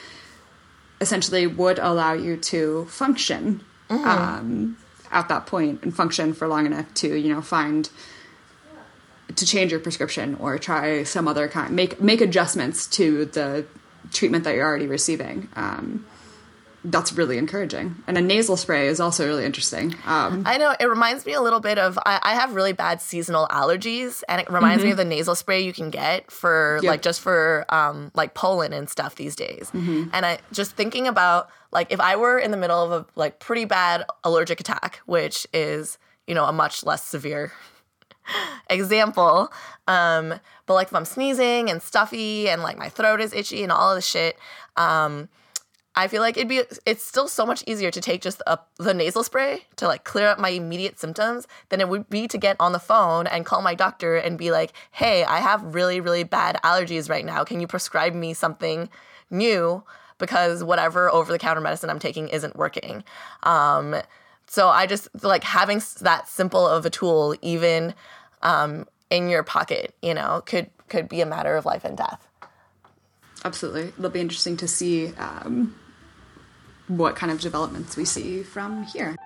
essentially 1.00 1.46
would 1.46 1.78
allow 1.78 2.14
you 2.14 2.36
to 2.36 2.86
function 2.86 3.62
mm-hmm. 3.90 4.08
um, 4.08 4.76
at 5.16 5.28
that 5.28 5.46
point 5.46 5.82
and 5.82 5.96
function 5.96 6.34
for 6.34 6.46
long 6.46 6.66
enough 6.66 6.92
to, 6.94 7.16
you 7.16 7.32
know, 7.32 7.40
find 7.40 7.88
to 9.34 9.46
change 9.46 9.72
your 9.72 9.80
prescription 9.80 10.36
or 10.36 10.58
try 10.58 11.02
some 11.02 11.26
other 11.26 11.48
kind 11.48 11.74
make 11.74 12.00
make 12.00 12.20
adjustments 12.20 12.86
to 12.86 13.24
the 13.24 13.66
treatment 14.12 14.44
that 14.44 14.54
you're 14.54 14.64
already 14.64 14.86
receiving. 14.86 15.48
Um, 15.56 16.06
that's 16.84 17.12
really 17.12 17.36
encouraging. 17.36 17.96
And 18.06 18.16
a 18.16 18.20
nasal 18.20 18.56
spray 18.56 18.86
is 18.86 19.00
also 19.00 19.26
really 19.26 19.44
interesting. 19.44 19.96
Um, 20.04 20.44
I 20.46 20.56
know 20.56 20.72
it 20.78 20.88
reminds 20.88 21.26
me 21.26 21.32
a 21.32 21.40
little 21.40 21.58
bit 21.58 21.78
of 21.78 21.98
I, 22.06 22.20
I 22.22 22.34
have 22.34 22.54
really 22.54 22.72
bad 22.72 23.00
seasonal 23.00 23.48
allergies, 23.48 24.22
and 24.28 24.40
it 24.40 24.48
reminds 24.50 24.80
mm-hmm. 24.80 24.88
me 24.88 24.90
of 24.92 24.96
the 24.98 25.04
nasal 25.04 25.34
spray 25.34 25.62
you 25.62 25.72
can 25.72 25.90
get 25.90 26.30
for 26.30 26.78
yep. 26.82 26.90
like 26.90 27.02
just 27.02 27.22
for 27.22 27.64
um, 27.70 28.12
like 28.14 28.34
pollen 28.34 28.72
and 28.72 28.88
stuff 28.88 29.16
these 29.16 29.34
days. 29.34 29.70
Mm-hmm. 29.72 30.10
And 30.12 30.26
I 30.26 30.38
just 30.52 30.72
thinking 30.72 31.08
about 31.08 31.48
like 31.72 31.92
if 31.92 32.00
I 32.00 32.16
were 32.16 32.38
in 32.38 32.50
the 32.50 32.56
middle 32.56 32.82
of 32.82 32.92
a 32.92 33.06
like 33.14 33.40
pretty 33.40 33.64
bad 33.64 34.04
allergic 34.24 34.60
attack, 34.60 35.00
which 35.06 35.46
is 35.52 35.98
you 36.26 36.34
know 36.34 36.44
a 36.44 36.52
much 36.52 36.84
less 36.84 37.04
severe 37.04 37.52
example. 38.70 39.52
Um, 39.86 40.34
but 40.66 40.74
like 40.74 40.88
if 40.88 40.94
I'm 40.94 41.04
sneezing 41.04 41.70
and 41.70 41.82
stuffy 41.82 42.48
and 42.48 42.62
like 42.62 42.78
my 42.78 42.88
throat 42.88 43.20
is 43.20 43.32
itchy 43.32 43.62
and 43.62 43.72
all 43.72 43.90
of 43.90 43.96
the 43.96 44.02
shit. 44.02 44.36
Um, 44.76 45.28
I 45.98 46.08
feel 46.08 46.20
like 46.20 46.36
it'd 46.36 46.48
be 46.48 46.62
it's 46.84 47.02
still 47.02 47.26
so 47.26 47.46
much 47.46 47.64
easier 47.66 47.90
to 47.90 48.00
take 48.02 48.20
just 48.20 48.42
a, 48.46 48.58
the 48.76 48.92
nasal 48.92 49.24
spray 49.24 49.64
to 49.76 49.86
like 49.86 50.04
clear 50.04 50.28
up 50.28 50.38
my 50.38 50.50
immediate 50.50 50.98
symptoms 50.98 51.46
than 51.70 51.80
it 51.80 51.88
would 51.88 52.10
be 52.10 52.28
to 52.28 52.36
get 52.36 52.56
on 52.60 52.72
the 52.72 52.78
phone 52.78 53.26
and 53.26 53.46
call 53.46 53.62
my 53.62 53.74
doctor 53.74 54.16
and 54.16 54.36
be 54.36 54.50
like, 54.50 54.74
"Hey, 54.90 55.24
I 55.24 55.38
have 55.40 55.74
really 55.74 56.00
really 56.00 56.22
bad 56.22 56.60
allergies 56.62 57.08
right 57.08 57.24
now. 57.24 57.44
Can 57.44 57.60
you 57.60 57.66
prescribe 57.66 58.12
me 58.12 58.34
something 58.34 58.90
new 59.30 59.84
because 60.18 60.64
whatever 60.64 61.10
over 61.10 61.32
the 61.32 61.38
counter 61.38 61.60
medicine 61.60 61.90
I'm 61.90 61.98
taking 61.98 62.28
isn't 62.28 62.56
working." 62.56 63.04
Um, 63.42 63.96
so 64.46 64.68
I 64.68 64.86
just 64.86 65.08
like 65.22 65.44
having 65.44 65.82
that 66.00 66.28
simple 66.28 66.66
of 66.66 66.86
a 66.86 66.90
tool 66.90 67.34
even 67.42 67.94
um, 68.42 68.86
in 69.10 69.28
your 69.28 69.42
pocket, 69.42 69.94
you 70.02 70.14
know, 70.14 70.42
could 70.46 70.70
could 70.88 71.08
be 71.08 71.20
a 71.20 71.26
matter 71.26 71.56
of 71.56 71.66
life 71.66 71.84
and 71.84 71.96
death. 71.96 72.26
Absolutely, 73.44 73.92
it'll 73.98 74.10
be 74.10 74.20
interesting 74.20 74.56
to 74.58 74.68
see 74.68 75.14
um, 75.14 75.74
what 76.88 77.16
kind 77.16 77.32
of 77.32 77.40
developments 77.40 77.96
we 77.96 78.04
see 78.04 78.42
from 78.42 78.84
here. 78.84 79.16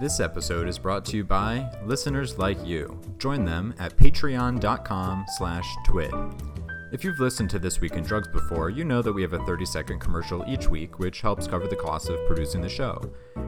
This 0.00 0.18
episode 0.18 0.66
is 0.66 0.78
brought 0.78 1.04
to 1.06 1.16
you 1.18 1.24
by 1.24 1.68
listeners 1.84 2.38
like 2.38 2.56
you. 2.66 2.98
Join 3.18 3.44
them 3.44 3.74
at 3.78 3.98
patreon.com 3.98 5.26
slash 5.36 5.68
twid. 5.86 6.40
If 6.90 7.04
you've 7.04 7.20
listened 7.20 7.50
to 7.50 7.58
This 7.58 7.82
Week 7.82 7.92
in 7.92 8.02
Drugs 8.02 8.28
before, 8.28 8.70
you 8.70 8.82
know 8.82 9.02
that 9.02 9.12
we 9.12 9.20
have 9.20 9.34
a 9.34 9.44
30 9.44 9.66
second 9.66 9.98
commercial 9.98 10.42
each 10.48 10.68
week, 10.68 10.98
which 10.98 11.20
helps 11.20 11.46
cover 11.46 11.66
the 11.66 11.76
cost 11.76 12.08
of 12.08 12.26
producing 12.26 12.62
the 12.62 12.68
show. 12.70 12.98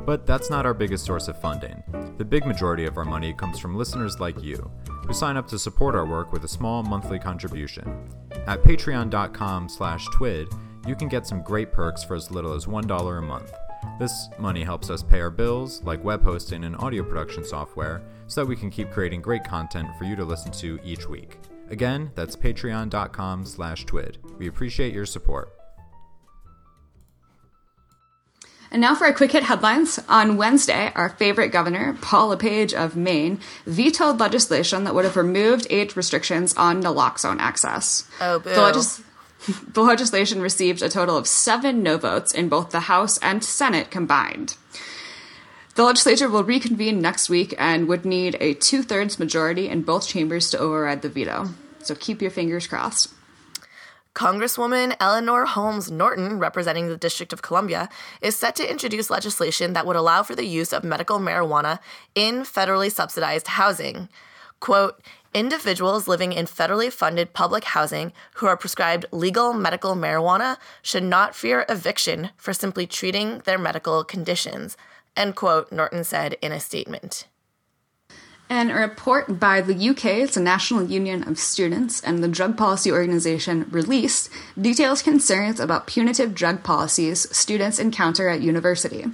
But 0.05 0.27
that's 0.27 0.51
not 0.51 0.67
our 0.67 0.75
biggest 0.75 1.07
source 1.07 1.27
of 1.29 1.41
funding. 1.41 1.83
The 2.19 2.25
big 2.27 2.45
majority 2.45 2.85
of 2.85 2.99
our 2.99 3.07
money 3.07 3.33
comes 3.33 3.59
from 3.59 3.75
listeners 3.75 4.21
like 4.21 4.43
you, 4.43 4.71
who 5.07 5.15
sign 5.15 5.39
up 5.39 5.49
to 5.49 5.59
support 5.59 5.95
our 5.95 6.05
work 6.05 6.35
with 6.35 6.45
a 6.45 6.49
small 6.49 6.83
monthly 6.83 7.19
contribution. 7.19 8.07
At 8.47 8.63
patreon.com 8.63 9.71
slash 9.71 10.07
twid, 10.09 10.53
you 10.87 10.97
can 10.97 11.09
get 11.09 11.27
some 11.27 11.43
great 11.43 11.73
perks 11.73 12.05
for 12.05 12.15
as 12.15 12.31
little 12.31 12.53
as 12.53 12.67
$1 12.67 13.19
a 13.19 13.23
month. 13.23 13.53
This 13.99 14.29
money 14.39 14.65
helps 14.65 14.91
us 14.91 15.03
pay 15.03 15.21
our 15.21 15.31
bills, 15.31 15.83
like 15.83 16.03
web 16.03 16.23
hosting 16.23 16.65
and 16.65 16.77
audio 16.77 17.03
production 17.03 17.45
software, 17.45 18.03
so 18.27 18.41
that 18.41 18.49
we 18.49 18.57
can 18.57 18.71
keep 18.71 18.91
creating 18.91 19.23
great 19.23 19.45
content 19.45 19.89
for 19.99 20.05
you 20.05 20.17
to 20.17 20.25
listen 20.25 20.51
to 20.53 20.79
each 20.85 21.09
week. 21.09 21.39
Again, 21.71 22.11
that's 22.15 22.37
patreon.com 22.37 23.47
slash 23.47 23.87
twid. 23.87 24.17
We 24.39 24.49
appreciate 24.49 24.93
your 24.93 25.07
support. 25.07 25.53
And 28.71 28.81
now 28.81 28.95
for 28.95 29.05
our 29.05 29.13
quick 29.13 29.33
hit 29.33 29.43
headlines. 29.43 30.01
On 30.09 30.39
Wednesday, 30.39 30.91
our 30.95 31.11
favorite 31.11 31.51
governor, 31.51 31.97
Paul 32.01 32.29
LePage 32.29 32.73
of 32.73 32.97
Maine, 32.97 33.39
vetoed 33.67 34.19
legislation 34.19 34.85
that 34.85 34.95
would 34.95 35.05
have 35.05 35.17
removed 35.17 35.67
age 35.69 35.95
restrictions 35.95 36.55
on 36.57 36.83
naloxone 36.83 37.39
access. 37.39 38.09
Oh, 38.19 38.39
boo. 38.39 38.49
The, 38.49 38.63
legis- 38.63 39.03
the 39.73 39.83
legislation 39.83 40.41
received 40.41 40.83
a 40.83 40.89
total 40.89 41.17
of 41.17 41.27
seven 41.27 41.83
no 41.83 41.99
votes 41.99 42.33
in 42.33 42.49
both 42.49 42.71
the 42.71 42.81
House 42.81 43.19
and 43.19 43.43
Senate 43.43 43.91
combined. 43.91 44.57
The 45.75 45.85
legislature 45.85 46.29
will 46.29 46.45
reconvene 46.45 47.01
next 47.01 47.31
week 47.31 47.55
and 47.59 47.89
would 47.89 48.05
need 48.05 48.37
a 48.41 48.55
two 48.55 48.83
thirds 48.83 49.19
majority 49.19 49.69
in 49.69 49.83
both 49.83 50.07
chambers 50.07 50.51
to 50.51 50.59
override 50.59 51.03
the 51.03 51.09
veto. 51.09 51.49
So 51.81 51.95
keep 51.95 52.21
your 52.21 52.31
fingers 52.31 52.67
crossed. 52.67 53.09
Congresswoman 54.15 54.95
Eleanor 55.01 55.47
Holmes 55.47 55.91
Norton, 55.91 56.39
representing 56.39 56.89
the 56.89 56.99
District 56.99 57.33
of 57.33 57.41
Columbia, 57.41 57.89
is 58.21 58.37
set 58.37 58.55
to 58.57 58.71
introduce 58.71 59.09
legislation 59.09 59.73
that 59.73 59.87
would 59.87 59.97
allow 59.97 60.23
for 60.23 60.35
the 60.35 60.45
use 60.45 60.75
of 60.75 60.85
medical 60.85 61.19
marijuana 61.19 61.79
in 62.15 62.43
federally 62.43 62.93
subsidized 62.93 63.47
housing. 63.47 64.11
Quote, 64.61 65.01
Individuals 65.35 66.07
living 66.07 66.35
in 66.35 66.45
federally 66.45 66.93
funded 66.93 67.33
public 67.33 67.65
housing 67.65 68.13
who 68.35 68.47
are 68.47 68.57
prescribed 68.57 69.07
legal 69.13 69.55
medical 69.55 69.95
marijuana 69.95 70.59
should 70.83 71.03
not 71.03 71.35
fear 71.35 71.65
eviction 71.71 72.29
for 72.37 72.53
simply 72.53 72.87
treating 72.87 73.39
their 73.47 73.57
medical 73.57 74.05
conditions, 74.05 74.77
end 75.17 75.35
quote, 75.35 75.73
Norton 75.73 76.05
said 76.05 76.37
in 76.43 76.53
a 76.53 76.61
statement. 76.61 77.29
And 78.51 78.71
a 78.71 78.75
report 78.75 79.41
by 79.41 79.63
the 79.63 79.89
UK's 79.89 80.37
National 80.37 80.85
Union 80.85 81.27
of 81.27 81.39
Students 81.39 82.03
and 82.03 82.23
the 82.23 82.29
Drug 82.29 82.59
Policy 82.59 82.93
Organization 82.93 83.67
released 83.71 84.29
details 84.61 85.01
concerns 85.01 85.59
about 85.59 85.87
punitive 85.87 86.35
drug 86.35 86.63
policies 86.63 87.27
students 87.35 87.79
encounter 87.79 88.29
at 88.29 88.43
university. 88.43 89.07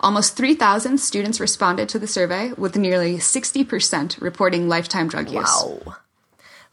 Almost 0.00 0.36
3,000 0.36 0.98
students 0.98 1.40
responded 1.40 1.88
to 1.88 1.98
the 1.98 2.06
survey, 2.06 2.52
with 2.56 2.76
nearly 2.76 3.16
60% 3.16 4.20
reporting 4.20 4.68
lifetime 4.68 5.08
drug 5.08 5.30
use. 5.30 5.44
Wow. 5.44 5.96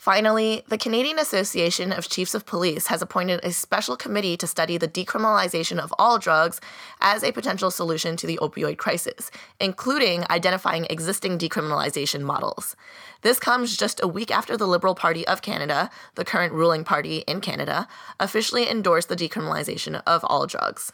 Finally, 0.04 0.66
the 0.68 0.78
Canadian 0.78 1.18
Association 1.18 1.94
of 1.94 2.10
Chiefs 2.10 2.36
of 2.36 2.46
Police 2.46 2.88
has 2.88 3.02
appointed 3.02 3.40
a 3.42 3.54
special 3.54 3.96
committee 3.96 4.36
to 4.36 4.46
study 4.46 4.78
the 4.78 4.90
decriminalization 4.90 5.80
of 5.80 5.94
all 5.98 6.20
drugs 6.20 6.60
as 7.00 7.24
a 7.24 7.32
potential 7.32 7.72
solution 7.72 8.18
to 8.18 8.28
the 8.28 8.38
opioid 8.42 8.78
crisis, 8.78 9.32
including 9.62 10.26
identifying 10.30 10.86
existing 10.90 11.40
decriminalization 11.40 12.20
models. 12.20 12.76
This 13.22 13.40
comes 13.40 13.78
just 13.78 14.04
a 14.04 14.08
week 14.10 14.30
after 14.30 14.58
the 14.58 14.68
Liberal 14.68 14.94
Party 14.94 15.26
of 15.26 15.42
Canada, 15.42 15.90
the 16.16 16.26
current 16.26 16.52
ruling 16.52 16.84
party 16.84 17.20
in 17.20 17.40
Canada, 17.40 17.88
officially 18.20 18.70
endorsed 18.70 19.08
the 19.08 19.16
decriminalization 19.16 20.04
of 20.06 20.26
all 20.26 20.46
drugs. 20.46 20.92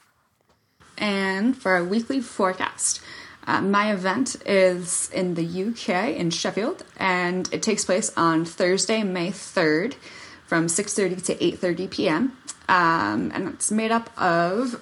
And 1.00 1.58
for 1.58 1.72
our 1.72 1.84
weekly 1.84 2.20
forecast, 2.20 3.02
uh, 3.48 3.62
my 3.62 3.92
event 3.92 4.36
is 4.46 5.10
in 5.12 5.34
the 5.34 5.44
UK 5.44 6.16
in 6.16 6.30
Sheffield, 6.30 6.84
and 6.98 7.52
it 7.52 7.64
takes 7.64 7.84
place 7.86 8.12
on 8.16 8.46
Thursday, 8.46 9.02
May 9.02 9.32
third, 9.32 9.96
from 10.46 10.68
six 10.68 10.94
thirty 10.94 11.16
to 11.16 11.44
eight 11.44 11.58
thirty 11.58 11.88
p.m. 11.88 12.38
Um, 12.68 13.32
and 13.34 13.48
it's 13.50 13.72
made 13.72 13.92
up 13.92 14.12
of 14.22 14.80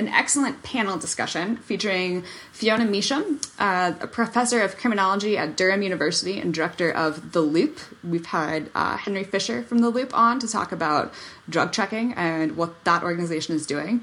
an 0.00 0.08
excellent 0.08 0.62
panel 0.62 0.98
discussion 0.98 1.56
featuring 1.58 2.24
Fiona 2.52 2.84
Measham, 2.84 3.46
uh, 3.58 3.92
a 4.00 4.06
professor 4.06 4.62
of 4.62 4.76
criminology 4.76 5.36
at 5.36 5.56
Durham 5.56 5.82
University 5.82 6.40
and 6.40 6.54
director 6.54 6.90
of 6.90 7.32
The 7.32 7.42
Loop. 7.42 7.78
We've 8.02 8.26
had 8.26 8.70
uh, 8.74 8.96
Henry 8.96 9.24
Fisher 9.24 9.62
from 9.62 9.78
The 9.78 9.90
Loop 9.90 10.16
on 10.16 10.40
to 10.40 10.48
talk 10.48 10.72
about 10.72 11.12
drug 11.48 11.72
checking 11.72 12.14
and 12.14 12.56
what 12.56 12.84
that 12.84 13.02
organization 13.02 13.54
is 13.54 13.66
doing. 13.66 14.02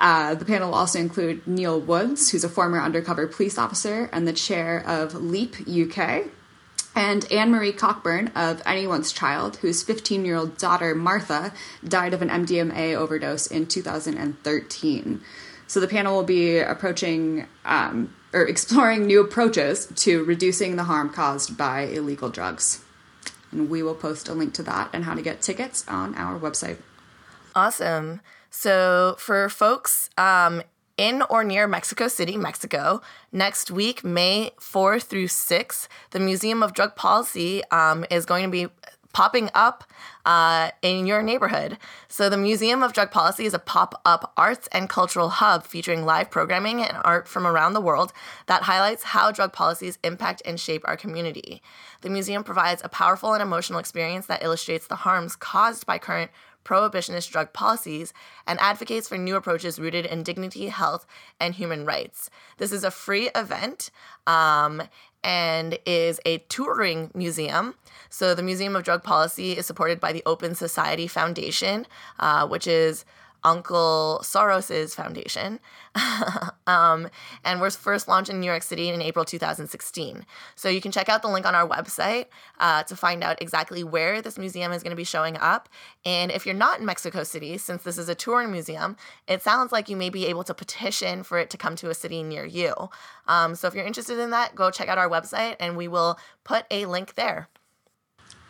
Uh, 0.00 0.34
the 0.34 0.46
panel 0.46 0.70
will 0.70 0.78
also 0.78 0.98
include 0.98 1.46
Neil 1.46 1.78
Woods, 1.78 2.30
who's 2.30 2.44
a 2.44 2.48
former 2.48 2.80
undercover 2.80 3.26
police 3.26 3.58
officer 3.58 4.08
and 4.12 4.26
the 4.26 4.32
chair 4.32 4.82
of 4.86 5.14
LEAP 5.14 5.56
UK, 5.68 6.24
and 6.94 7.30
Anne 7.30 7.50
Marie 7.50 7.72
Cockburn 7.72 8.28
of 8.28 8.62
Anyone's 8.64 9.12
Child, 9.12 9.56
whose 9.56 9.82
15 9.82 10.24
year 10.24 10.36
old 10.36 10.56
daughter 10.56 10.94
Martha 10.94 11.52
died 11.86 12.14
of 12.14 12.22
an 12.22 12.30
MDMA 12.30 12.96
overdose 12.96 13.46
in 13.46 13.66
2013. 13.66 15.20
So 15.66 15.78
the 15.78 15.86
panel 15.86 16.16
will 16.16 16.24
be 16.24 16.58
approaching 16.58 17.46
um, 17.64 18.12
or 18.32 18.42
exploring 18.46 19.06
new 19.06 19.20
approaches 19.20 19.86
to 19.96 20.24
reducing 20.24 20.76
the 20.76 20.84
harm 20.84 21.10
caused 21.10 21.56
by 21.56 21.82
illegal 21.82 22.28
drugs. 22.28 22.82
And 23.52 23.68
we 23.68 23.82
will 23.82 23.94
post 23.94 24.28
a 24.28 24.34
link 24.34 24.54
to 24.54 24.62
that 24.64 24.90
and 24.92 25.04
how 25.04 25.14
to 25.14 25.22
get 25.22 25.42
tickets 25.42 25.84
on 25.86 26.14
our 26.14 26.38
website. 26.38 26.78
Awesome. 27.54 28.20
So, 28.50 29.16
for 29.18 29.48
folks 29.48 30.10
um, 30.18 30.62
in 30.96 31.22
or 31.30 31.44
near 31.44 31.66
Mexico 31.66 32.08
City, 32.08 32.36
Mexico, 32.36 33.00
next 33.32 33.70
week, 33.70 34.04
May 34.04 34.50
4 34.60 35.00
through 35.00 35.28
6, 35.28 35.88
the 36.10 36.20
Museum 36.20 36.62
of 36.62 36.74
Drug 36.74 36.96
Policy 36.96 37.62
um, 37.70 38.04
is 38.10 38.26
going 38.26 38.44
to 38.44 38.50
be 38.50 38.66
popping 39.12 39.50
up 39.54 39.82
uh, 40.24 40.70
in 40.82 41.06
your 41.06 41.22
neighborhood. 41.22 41.78
So, 42.08 42.28
the 42.28 42.36
Museum 42.36 42.82
of 42.82 42.92
Drug 42.92 43.10
Policy 43.10 43.46
is 43.46 43.54
a 43.54 43.58
pop 43.58 44.00
up 44.04 44.32
arts 44.36 44.68
and 44.72 44.88
cultural 44.88 45.28
hub 45.28 45.64
featuring 45.64 46.04
live 46.04 46.30
programming 46.30 46.82
and 46.82 46.96
art 47.02 47.26
from 47.26 47.46
around 47.46 47.72
the 47.72 47.80
world 47.80 48.12
that 48.46 48.62
highlights 48.62 49.02
how 49.02 49.32
drug 49.32 49.52
policies 49.52 49.98
impact 50.04 50.42
and 50.44 50.60
shape 50.60 50.82
our 50.84 50.96
community. 50.96 51.62
The 52.02 52.10
museum 52.10 52.44
provides 52.44 52.82
a 52.84 52.88
powerful 52.88 53.32
and 53.32 53.42
emotional 53.42 53.78
experience 53.78 54.26
that 54.26 54.42
illustrates 54.42 54.86
the 54.86 54.96
harms 54.96 55.36
caused 55.36 55.86
by 55.86 55.98
current 55.98 56.30
prohibitionist 56.64 57.30
drug 57.30 57.52
policies 57.52 58.12
and 58.46 58.58
advocates 58.60 59.08
for 59.08 59.18
new 59.18 59.36
approaches 59.36 59.78
rooted 59.78 60.06
in 60.06 60.22
dignity, 60.22 60.68
health, 60.68 61.06
and 61.40 61.54
human 61.54 61.84
rights. 61.84 62.30
This 62.58 62.72
is 62.72 62.84
a 62.84 62.90
free 62.90 63.30
event 63.34 63.90
um, 64.26 64.82
and 65.22 65.78
is 65.86 66.20
a 66.24 66.38
touring 66.48 67.10
museum. 67.14 67.74
So, 68.08 68.34
the 68.34 68.42
Museum 68.42 68.74
of 68.74 68.82
Drug 68.82 69.02
Policy 69.02 69.52
is 69.52 69.66
supported 69.66 70.00
by 70.00 70.12
the 70.12 70.22
Open 70.26 70.54
Society 70.54 71.06
Foundation, 71.06 71.86
uh, 72.18 72.46
which 72.46 72.66
is 72.66 73.04
Uncle 73.44 74.20
Soros's 74.22 74.94
foundation. 74.94 75.60
um, 76.66 77.08
and 77.44 77.60
was 77.60 77.74
first 77.74 78.06
launched 78.06 78.30
in 78.30 78.40
New 78.40 78.46
York 78.46 78.62
City 78.62 78.88
in 78.88 79.02
April 79.02 79.24
2016. 79.24 80.24
So 80.54 80.68
you 80.68 80.80
can 80.80 80.92
check 80.92 81.08
out 81.08 81.22
the 81.22 81.28
link 81.28 81.46
on 81.46 81.54
our 81.54 81.68
website 81.68 82.26
uh, 82.58 82.84
to 82.84 82.94
find 82.94 83.24
out 83.24 83.42
exactly 83.42 83.82
where 83.82 84.22
this 84.22 84.38
museum 84.38 84.72
is 84.72 84.82
going 84.82 84.90
to 84.90 84.96
be 84.96 85.04
showing 85.04 85.36
up. 85.38 85.68
And 86.04 86.30
if 86.30 86.46
you're 86.46 86.54
not 86.54 86.80
in 86.80 86.86
Mexico 86.86 87.24
City, 87.24 87.58
since 87.58 87.82
this 87.82 87.98
is 87.98 88.08
a 88.08 88.14
touring 88.14 88.52
museum, 88.52 88.96
it 89.26 89.42
sounds 89.42 89.72
like 89.72 89.88
you 89.88 89.96
may 89.96 90.10
be 90.10 90.26
able 90.26 90.44
to 90.44 90.54
petition 90.54 91.22
for 91.22 91.38
it 91.38 91.50
to 91.50 91.56
come 91.56 91.76
to 91.76 91.90
a 91.90 91.94
city 91.94 92.22
near 92.22 92.46
you. 92.46 92.74
Um, 93.26 93.54
so 93.54 93.66
if 93.66 93.74
you're 93.74 93.84
interested 93.84 94.18
in 94.18 94.30
that, 94.30 94.54
go 94.54 94.70
check 94.70 94.88
out 94.88 94.98
our 94.98 95.08
website 95.08 95.56
and 95.58 95.76
we 95.76 95.88
will 95.88 96.18
put 96.44 96.66
a 96.70 96.86
link 96.86 97.14
there. 97.14 97.48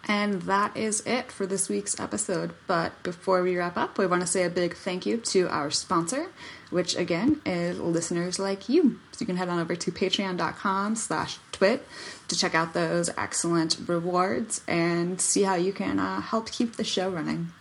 And 0.08 0.42
that 0.42 0.76
is 0.76 1.02
it 1.06 1.30
for 1.30 1.46
this 1.46 1.68
week's 1.68 1.98
episode. 2.00 2.52
But 2.66 3.00
before 3.02 3.42
we 3.42 3.56
wrap 3.56 3.76
up, 3.76 3.98
we 3.98 4.06
want 4.06 4.22
to 4.22 4.26
say 4.26 4.44
a 4.44 4.50
big 4.50 4.74
thank 4.74 5.06
you 5.06 5.18
to 5.18 5.48
our 5.48 5.70
sponsor, 5.70 6.28
which 6.70 6.96
again 6.96 7.40
is 7.44 7.78
listeners 7.78 8.38
like 8.38 8.68
you. 8.68 8.98
So 9.12 9.20
you 9.20 9.26
can 9.26 9.36
head 9.36 9.48
on 9.48 9.58
over 9.58 9.76
to 9.76 9.92
patreon.com 9.92 10.96
slash 10.96 11.38
twid 11.52 11.80
to 12.28 12.36
check 12.36 12.54
out 12.54 12.72
those 12.74 13.10
excellent 13.16 13.76
rewards 13.86 14.62
and 14.66 15.20
see 15.20 15.42
how 15.42 15.54
you 15.54 15.72
can 15.72 15.98
uh, 15.98 16.20
help 16.20 16.50
keep 16.50 16.76
the 16.76 16.84
show 16.84 17.10
running. 17.10 17.52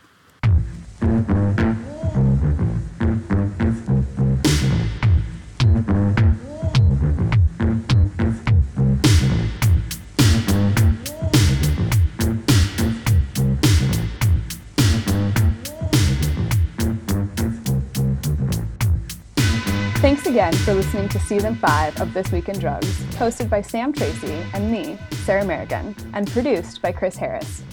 Thanks 19.99 20.25
again 20.27 20.53
for 20.53 20.73
listening 20.73 21.09
to 21.09 21.19
season 21.19 21.55
five 21.55 21.99
of 21.99 22.13
This 22.13 22.31
Week 22.31 22.47
in 22.47 22.57
Drugs, 22.57 23.01
hosted 23.15 23.49
by 23.49 23.61
Sam 23.61 23.91
Tracy 23.91 24.31
and 24.53 24.71
me, 24.71 24.97
Sarah 25.25 25.43
Merrigan, 25.43 25.93
and 26.13 26.25
produced 26.31 26.81
by 26.81 26.93
Chris 26.93 27.17
Harris. 27.17 27.63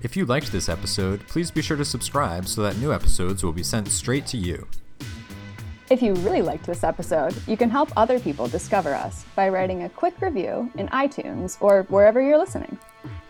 If 0.00 0.16
you 0.16 0.24
liked 0.24 0.50
this 0.50 0.70
episode, 0.70 1.28
please 1.28 1.50
be 1.50 1.60
sure 1.60 1.76
to 1.76 1.84
subscribe 1.84 2.48
so 2.48 2.62
that 2.62 2.78
new 2.78 2.90
episodes 2.90 3.44
will 3.44 3.52
be 3.52 3.62
sent 3.62 3.88
straight 3.88 4.26
to 4.28 4.38
you. 4.38 4.66
If 5.90 6.00
you 6.00 6.14
really 6.14 6.40
liked 6.40 6.64
this 6.64 6.84
episode, 6.84 7.36
you 7.46 7.58
can 7.58 7.68
help 7.68 7.90
other 7.98 8.18
people 8.18 8.48
discover 8.48 8.94
us 8.94 9.26
by 9.36 9.50
writing 9.50 9.82
a 9.82 9.90
quick 9.90 10.18
review 10.22 10.72
in 10.76 10.88
iTunes 10.88 11.58
or 11.60 11.82
wherever 11.90 12.18
you're 12.22 12.38
listening. 12.38 12.78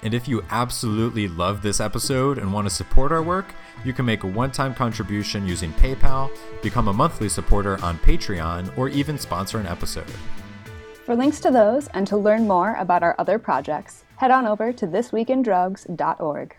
And 0.05 0.15
if 0.15 0.29
you 0.29 0.45
absolutely 0.51 1.27
love 1.27 1.63
this 1.63 1.81
episode 1.81 2.39
and 2.39 2.53
want 2.53 2.69
to 2.69 2.75
support 2.75 3.11
our 3.11 3.23
work, 3.23 3.47
you 3.85 3.93
can 3.93 4.05
make 4.05 4.23
a 4.23 4.27
one 4.27 4.53
time 4.53 4.75
contribution 4.75 5.49
using 5.49 5.73
PayPal, 5.73 6.31
become 6.63 6.89
a 6.89 6.93
monthly 6.93 7.29
supporter 7.29 7.83
on 7.83 7.99
Patreon, 7.99 8.77
or 8.79 8.89
even 8.91 9.19
sponsor 9.19 9.59
an 9.59 9.67
episode. 9.67 10.11
For 11.05 11.17
links 11.17 11.41
to 11.41 11.51
those 11.51 11.89
and 11.89 12.07
to 12.07 12.17
learn 12.17 12.47
more 12.47 12.75
about 12.77 13.03
our 13.03 13.15
other 13.19 13.39
projects, 13.39 14.05
head 14.17 14.31
on 14.31 14.47
over 14.47 14.73
to 14.73 14.87
thisweekindrugs.org. 14.87 16.57